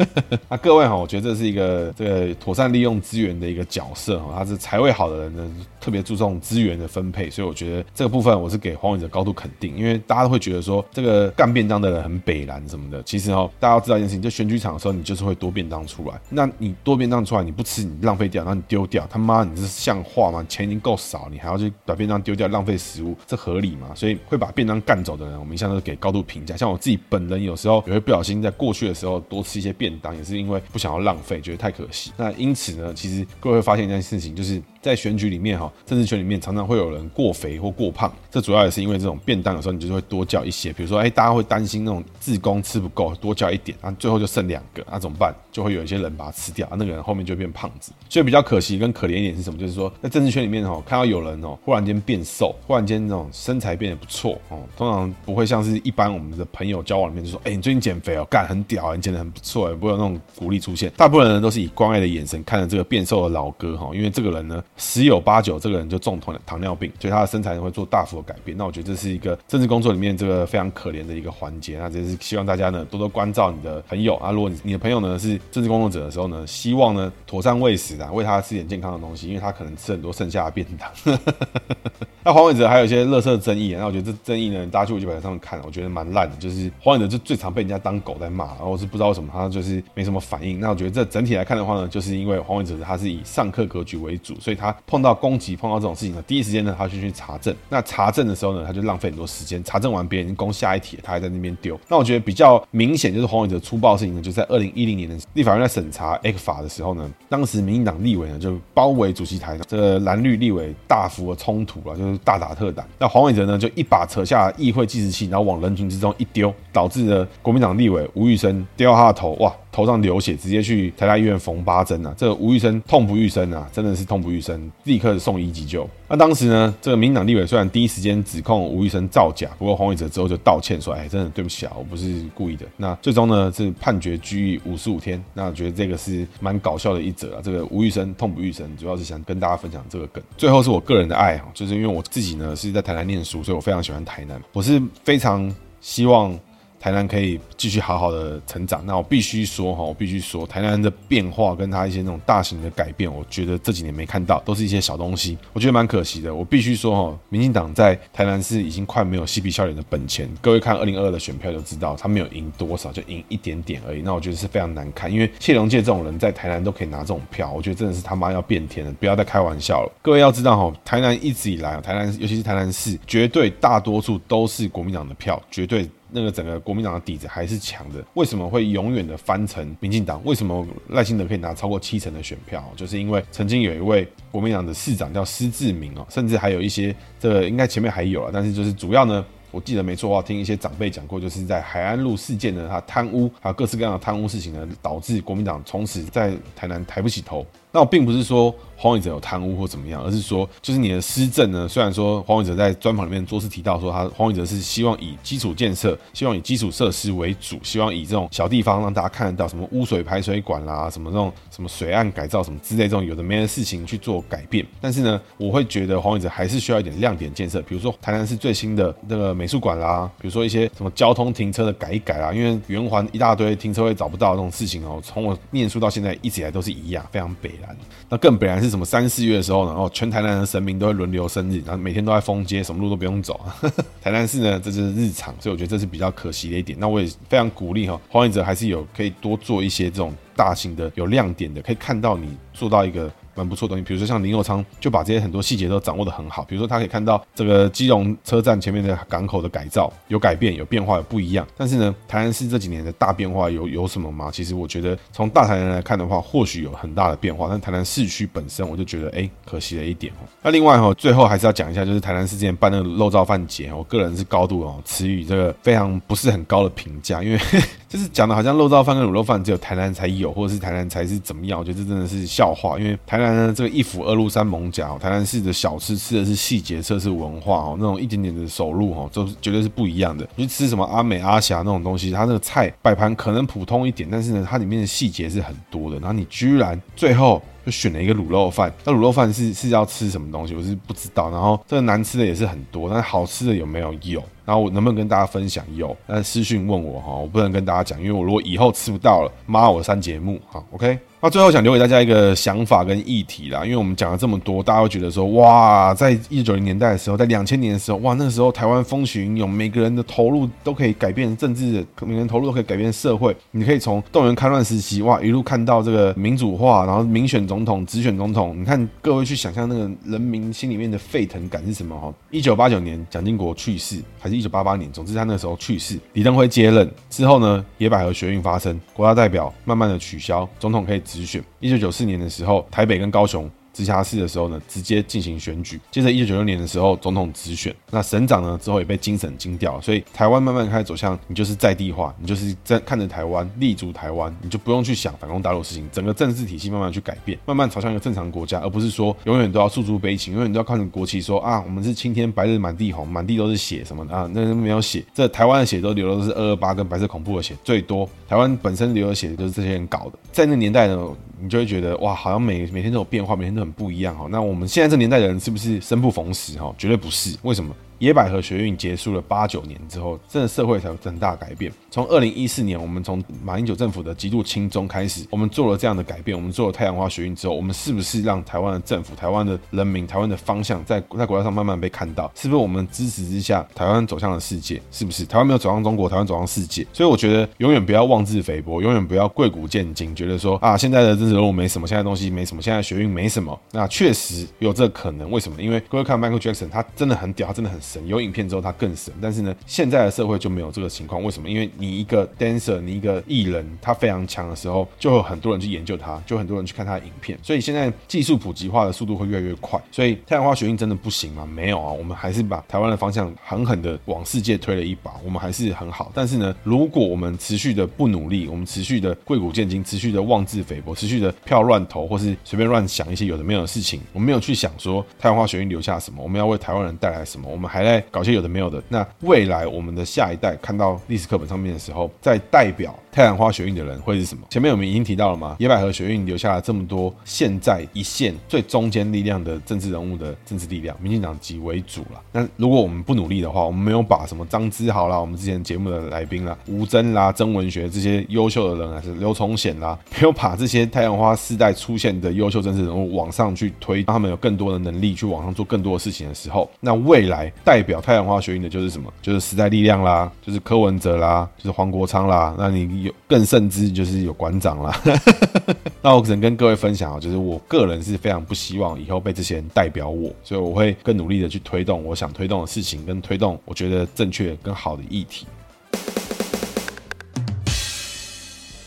[0.48, 20.44] 那各位哈，我觉得这是一个这个妥善利用资源的一个角色哈，他是财位好的人呢，特别注重资源的分配，所以我觉得这个部分我是给黄伟哲高度肯定，因为大家都会觉得说这个干便当的人很北蓝什么的，其实哈，大家要知道一件事情，就选举场的时候你就是会多便当出来，那你多便当出来你不吃你浪费掉，然后你丢掉，他妈你是像话吗？
[20.48, 23.88] 钱已经够少，你还要去把便当丢掉浪费食物，这合理吗？
[23.94, 26.56] 所以会把便当干走的人，我们一向都是给高度评价。
[26.56, 32.12] 像我自己本人有时候也会不小心在过去的时候多吃一些便当，也是因为不想要浪费，觉得太可惜。
[32.16, 45.34] 那因此呢，其实各位会发现一件事情，就是在选举里面哈，政治圈里面常常会有人过肥或过胖，这主要也是因为这种便当有时候你就是会多叫一些，比如说哎，大家会担心那种自工吃不够，多叫一点，然后最后就剩两个，那怎么办？
[45.52, 47.92] 就会有一些人把它吃掉，啊那个人后面就变胖子。
[48.08, 49.58] 所以比较可惜跟可怜一点是什么？
[49.58, 60.90] 就是说在政治圈里面哈，看到有人哦忽然间变瘦，忽然间那种身材变得不错哦，通常不会像是一般我们的朋友交往里面就说，哎，你最近减肥哦，干很屌，你减得很不错，不会有那种鼓励出现。
[60.96, 68.56] 大部分人都是以关爱的眼神看着这个变瘦的老哥哈，因为这个人呢十有八九这个人就中糖糖尿病，所以他的身材会做大幅的改变。
[68.56, 71.78] 那我觉得这是一个政治工作里面这个非常可怜的一个环节。
[71.78, 81.18] 那这是希望大家呢多多关照你的朋友啊，如果你你的朋友呢是政治工作者的时候呢，希望呢妥善喂食啊，喂他吃点健康的东西，因为他可能吃很多剩下的便当。
[82.24, 86.36] 那黄伟哲还有一些乐色争议，那我觉得这争议呢，大家去维基百科上面看，我觉得蛮烂的。
[86.36, 90.60] 就是黄伟哲就最常被人家当狗在骂，然后我是不知道为什么他就是没什么反应。
[90.60, 97.54] 那我觉得这整体来看的话呢，就是因为黄伟哲他是以上课格局为主，所以他碰到攻击、碰到这种事情呢，第一时间呢他就去查证。
[97.68, 99.62] 那查证的时候呢，他就浪费很多时间。
[99.64, 101.78] 查证完别人已经攻下一帖，他还在那边丢。
[101.88, 112.84] 那我觉得比较明显就是黄伟哲粗暴的事情呢，就在二零一零年的立法院在审查 ECFA 法的时候呢，当时民进党立委呢就包围主席台，这个蓝绿立委大幅的冲突啊，就是大打特打。
[112.98, 119.52] 那黄伟哲呢就一把扯下议会计时器，然后往人群之中一丢，导致了国民党立委吴玉生掉他的头，哇！
[119.72, 122.12] 头上流血，直接去台大医院缝八针啊！
[122.14, 125.88] 这个吴玉生痛不欲生啊，真的是痛不欲生，立刻送医急救。
[126.08, 135.18] 那当时呢，这个民党立委虽然第一时间指控吴玉生造假，不过黄伟哲之后就道歉说：“哎，真的对不起啊，我不是故意的。”那最终呢是判决拘役五十五天。
[135.32, 137.40] 那我觉得这个是蛮搞笑的一则啊。
[137.42, 140.22] 这个吴玉生痛不欲生，主要是想跟大家分享这个梗。
[140.36, 144.38] 最后是我个人的爱哈，就是因为我自己呢是在台南念书，所以我非常喜欢台南。
[144.52, 145.50] 我是非常
[145.80, 146.38] 希望。
[146.82, 156.34] 台南可以继续好好的成长，那我必须说哈，我必须说，台南的变化跟它一些那种大型的改变，我觉得这几年没看到，都是一些小东西，我觉得蛮可惜的。
[156.34, 160.28] 我必须说哈，民进党在台南市已经快没有嬉皮笑脸的本钱。
[160.40, 164.02] 各位看二零二二的选票就知道，他没有赢多少，就赢一点点而已。
[164.02, 169.92] 那我觉得是非常难看，因为谢龙介这种人在台南都可以拿这种票，我觉得真的是他妈要变天了，不要再开玩笑了。
[170.02, 175.88] 各位要知道哈，台南一直以来，台南尤其是台南市，绝对大多数都是国民党的票，绝对。
[176.12, 180.20] 那个整个国民党的底子还是强的，为什么会永远的翻成民进党？
[180.24, 182.62] 为什么赖清德可以拿超过七成的选票？
[182.76, 197.46] 就是因为曾经有一位国民党的市长叫施志明哦，甚至还有一些这个应该前面还有啊，但是就是主要呢，我记得没错的话，听一些长辈讲过，就是在海安路事件呢，他贪污还有各式各样的贪污事情呢，导致国民党从此在台南抬不起头。
[197.72, 201.68] 那我并不是说黄伟哲有贪污或怎么样，而是说，就是你的施政呢。
[201.68, 214.66] 虽然说黄伟哲在专访里面多次提到说，他黄伟哲是希望以基础建设、希望以基础设施为主，希望以这种小地方让大家看得到什么污水排水管啦，什么这种什么水岸改造什么之类这种有的没的事情去做改变。
[214.80, 227.52] 但是呢，我会觉得黄伟哲还是需要一点亮点建设，比如说台南市最新的那个美术馆啦，比如说一些什么交通停车的改一改啦，因为圆环一大堆停车位找不到这种事情哦，从我念书到现在一直以来都是一样，非常北。
[227.62, 227.76] 然。
[228.10, 228.84] 那更本然是什么？
[228.84, 233.40] 三四月的时候然后，全台南的神明都会轮流生日，然后每天都在封街，什么路都不用走。
[234.02, 236.78] 台南市呢，这就是日常，所以我觉得这是比较可惜的一点。
[236.78, 243.10] 那我也非常鼓励哈，黄伟哲还是有可以多做一些这种大型的、有亮点的，可以看到你做到一个。
[243.34, 246.44] 蛮不错的东西，比如说像林右昌就把这些很多细节都掌握得很好。
[246.44, 251.46] 比如说他可以看到这个基隆车站前面的港口的改造有改变、有变化、有不一样。
[251.56, 254.30] 但是呢，台南市这几年的大变化有有什么吗？
[254.32, 257.46] 其实我觉得从大台南来看的话，或许有很大的变化。
[257.48, 260.28] 但台南市区本身，我就觉得哎，可惜了一点哦。
[260.42, 267.38] 那另外哈，最后还是要讲一下，就是台南市之前办那个肉燥饭节，我个人是高度哦，持予这个非常不是很高的评价，因为
[267.88, 271.58] 就是讲的好像肉燥饭跟卤肉饭只有台南才有，或者是台南才是怎么样？
[271.58, 274.02] 我觉得这真的是笑话，因为台南呢这个一府。
[274.02, 280.28] 二鹿三艋舺，台南市的小吃吃的是细节，吃的是文化哦，那种一点点的手路哦，都绝对是不一样的。
[280.34, 285.98] 你去吃什么阿美阿霞那种东西，它那个菜摆盘可能普通一点，但是呢，它里面的细节是很多的。
[286.00, 290.54] 然后你居然最后就选了一个卤肉饭，那卤肉饭是是要吃什么东西？
[290.54, 291.30] 我是不知道。
[291.30, 293.92] 然后这个难吃的也是很多，但好吃的有没有？
[294.02, 294.20] 有。
[294.44, 295.64] 然后我能不能跟大家分享？
[295.76, 300.60] 有，但私讯问我哈，我不能跟大家讲，因为我如果以后吃不到了，骂我删节目哈。
[300.72, 300.98] OK。
[301.24, 313.36] 那最后想留给大家一个想法跟议题啦，因为我们讲了这么多，大家会觉得说，哇，在一九九零年代的时候，在两千年的时候，哇，那个时候台湾风起云涌，每个人的投入都可以改变政治，每个人投入都可以改变社会。
[313.52, 318.56] 你可以从动员戡乱时期，哇，一路看到这个民主化，然后民选总统、直选总统。
[318.58, 321.96] 你看各位去想象那个人民心里面的沸腾感是什么？
[321.96, 324.90] 哈，一九八九年蒋经国去世，还是一九八八年？
[324.90, 331.42] 总之他那个时候去世，李登辉接任之后呢，野百合学运发生，国大代表慢慢的取消，总统可以直选。
[331.60, 333.50] 一九九四年的时候，台北跟高雄。
[333.72, 335.80] 直辖市的时候呢，直接进行选举。
[335.90, 337.74] 接着一九九六年的时候，总统直选。
[337.90, 339.80] 那省长呢，之后也被精省京调。
[339.80, 345.88] 所以台湾慢慢开始走向，你就是在地化，你就是在看着台湾，立足台湾，你就不用去想反攻大陆的事情。
[345.92, 358.08] 整个政治体系慢慢去改变，慢慢朝向一个正常国家，而不是说永远都要诉诸悲情，永远都要看着国旗说啊，我们是青天白日满地红，满地都是血什么的啊，那没有血，这台湾的血都流的是二二八跟白色恐怖的血最多。
[358.28, 361.08] 台湾本身流的血就是这些人搞的，在那年代呢。
[361.42, 364.28] 你就会觉得哇，好像每每天都有变化，每天都很不一样哈。
[364.30, 366.72] 那我们现在这年代的人是不是生不逢时哈？
[366.78, 367.74] 绝对不是，为什么？
[368.02, 371.70] 野百合学运结束了八九年之后，真的社会才有很大改变。
[371.88, 382.28] 从二零一四年，我们从马英九政府的极度亲中开始，我们做了这样的改变，我们做了太阳花学运之后，我们是不是让台湾的政府、台湾的人民、台湾的方向在在国际上慢慢被看到？
[382.34, 384.82] 是不是我们支持之下，台湾走向了世界？
[384.90, 386.84] 是不是台湾没有走向中国，台湾走向世界？
[386.92, 393.56] 所以我觉得永远不要妄自菲薄，永远不要贵古贱今，觉得说啊，现在的政治人物没什么，现在东西没什么，现在学运没什么。
[393.70, 395.62] 那确实有这可能，为什么？
[395.62, 398.06] 因为各位看 Michael Jackson，他真的很屌，他真的很神。
[398.06, 398.72] 有影片之后，他。
[398.72, 401.22] 更神，但是呢，现在的社会就没有这个情况。
[401.22, 401.48] 为什么？
[401.48, 407.38] 因为你一个 dancer，你一个艺人，他非常强的时候，就有很多人去研究他，就很多人去看他的影片。
[407.42, 409.78] 所以现在技术普及化的速度会越来越快。
[409.92, 411.46] 所以太阳花学运真的不行吗？
[411.46, 416.10] 没有啊，我们还是把台湾的方向狠狠的往世界推了一把，我们还是很好。
[416.14, 428.82] 但是呢，如果我们持续的不努力，我们持续的贵古见今，持续的妄自菲薄，持续的票乱投，或是随便乱想一些有的没有的事情，我们没有去想说太阳花学运留下什么，我们要为台湾人带来什么，我们还在搞些有的没有的。
[428.90, 434.42] 那未来我们的下一代看到历史课本上面的时候，在代表太阳花学运的人会是什么？
[434.48, 435.54] 前面我们已经提到了吗？
[435.58, 442.22] 野百合学运留下了这么多现在一线最中间力量的政治人物的政治力量，民进党籍为主了。
[442.32, 459.12] 那如果我们不努力的话，我们没有把什么张之豪啦，我们之前节目的来宾啦，吴峥啦、曾文学这些优秀的人，还是刘崇显啦， 没有把这些太阳花世代出现的优秀政治人物往上去推，让他们有更多的能力去往上做更多的事情的时候，那未来代表太阳花学运的就是什么？
[459.20, 462.54] 就是时代力量啦，就是柯文哲啦，就是黄国昌啦。
[462.58, 465.00] 那你有更甚之，就是有馆长啦。
[466.02, 475.46] 那我只能跟各位分享啊，就是我个人是非常不希望以后被这些人代表我，所以我会更努力的去推动我想推动的事情，跟推动我觉得正确跟好的议题。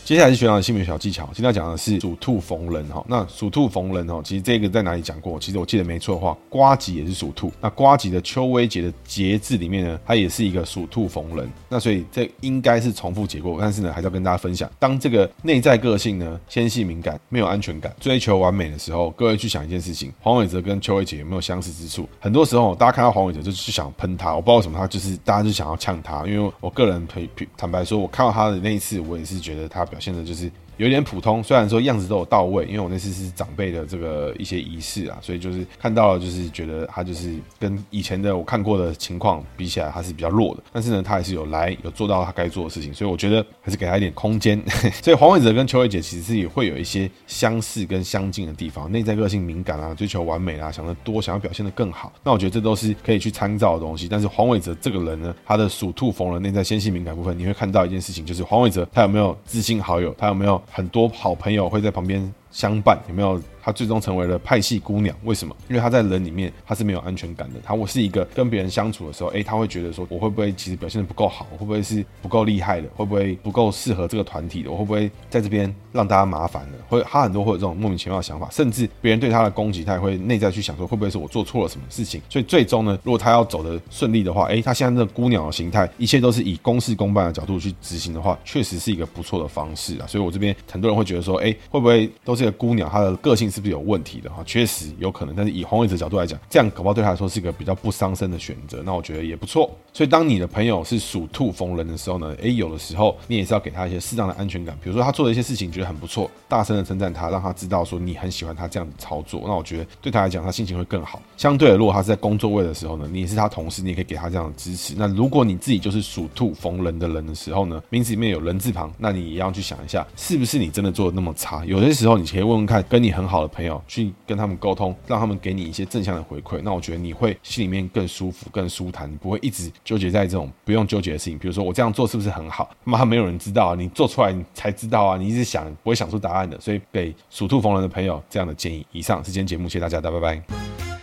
[0.06, 3.04] 接下来是学长的姓名小技巧，今天要讲的是属兔逢人哈。
[3.08, 5.36] 那属兔逢人哈，其实这个在哪里讲过？
[5.36, 7.50] 其实我记得没错的话，瓜吉也是属兔。
[7.60, 11.50] 那瓜吉的邱威杰的杰字里面呢，它也是一个属兔逢人。
[11.68, 22.08] 那所以这应该是重复结过，但是呢，还是要跟大家分享，当这个内在个性呢纤细敏感、没有安全感、追求完美的时候，各位去想一件事情：黄伟哲跟邱威杰有没有相似之处？
[22.20, 29.84] 很多时候大家看到黄伟哲就去想喷他，我不知道为什么他就是大家就想要呛他，因为我个人坦坦白说，我看到他的那一次，我也是觉得他。
[29.96, 40.62] 表现的就是有点普通，虽然说样子都有到位，因为我那次是长辈的这个一些仪式啊，所以就是看到了，就是觉得他就是跟以前的我看过的情况比起来，他是比较弱的。
[40.72, 44.62] 但是呢，他还是有来有做到他该做的事情，所以我觉得还是给他一点空间。
[45.02, 52.12] 所以黄伟哲跟邱伟杰其实也会有一些相似跟相近的地方，内在个性敏感啊，追求完美啊，想得多，想要表现得更好。
[52.22, 54.08] 那我觉得这都是可以去参照的东西。
[54.08, 63.40] 但是黄伟哲这个人呢，他的属兔逢人内在纤细敏感部分，你会看到一件事情，就是黄伟哲他有没有知心好友，他有没有很多好朋友会在旁边相伴，有没有？
[63.66, 65.52] 他最终成为了派系姑娘，为什么？
[65.68, 67.58] 因为他在人里面他是没有安全感的。
[67.64, 71.44] 他我是一个跟别人相处的时候，诶，他会觉得说，我会不会其实表现的不够好？
[71.50, 72.88] 我会不会是不够厉害的？
[72.94, 74.70] 会不会不够适合这个团体的？
[74.70, 76.78] 我会不会在这边让大家麻烦了？
[76.88, 82.22] 会他很多会有这种莫名其妙的想法，甚至别人对他的攻击，他也会内在去想说，会不会是我做错了什么事情？
[82.28, 90.06] 所以最终呢，如果他要走的顺利的话，诶，他现在这个姑娘的形态，一切都是以公事公办的角度去执行的话，确实是一个不错的方式啊。
[90.06, 92.88] 所以我这边很多人会觉得说，诶，会不会都是一个姑娘？
[92.88, 94.28] 她的个性是不是有问题的？
[94.28, 99.70] 哈，确实有可能，但是以黄伟哲角度来讲，这样搞不好对他来说是一个比较不伤身的选择，那我觉得也不错。
[99.94, 111.22] 所以当你的朋友是属兔逢人的时候呢，诶，有的时候你也是要给他一些适当的安全感，比如说他做的一些事情觉得很不错，大声的称赞他，让他知道说你很喜欢他这样子操作，那我觉得对他来讲，他心情会更好。
[111.38, 114.94] 相对的，如果他是在工作位的时候呢，你也是他同事，你也可以给他这样的支持。
[114.98, 121.64] 那如果你自己就是属兔逢人的人的时候呢，名字里面有人字旁，那你也要去想一下，是不是你真的做的那么差？
[121.64, 124.12] 有些时候你可以问问看，跟你很好的的朋友去。
[124.26, 131.38] 跟他们沟通，让他们给你一些正向的回馈，那我觉得你会心里面更舒服、更舒坦，你不会一直纠结在这种不用纠结的事情。
[131.38, 132.68] 比如说我这样做是不是很好？
[132.84, 136.58] 妈，没有人知道啊，你做出来你才知道啊，你一直想不会想出答案的。
[136.60, 138.84] 所以给属兔逢人的朋友这样的建议。
[138.90, 140.95] 以上是今天节目，谢谢大家，大拜拜。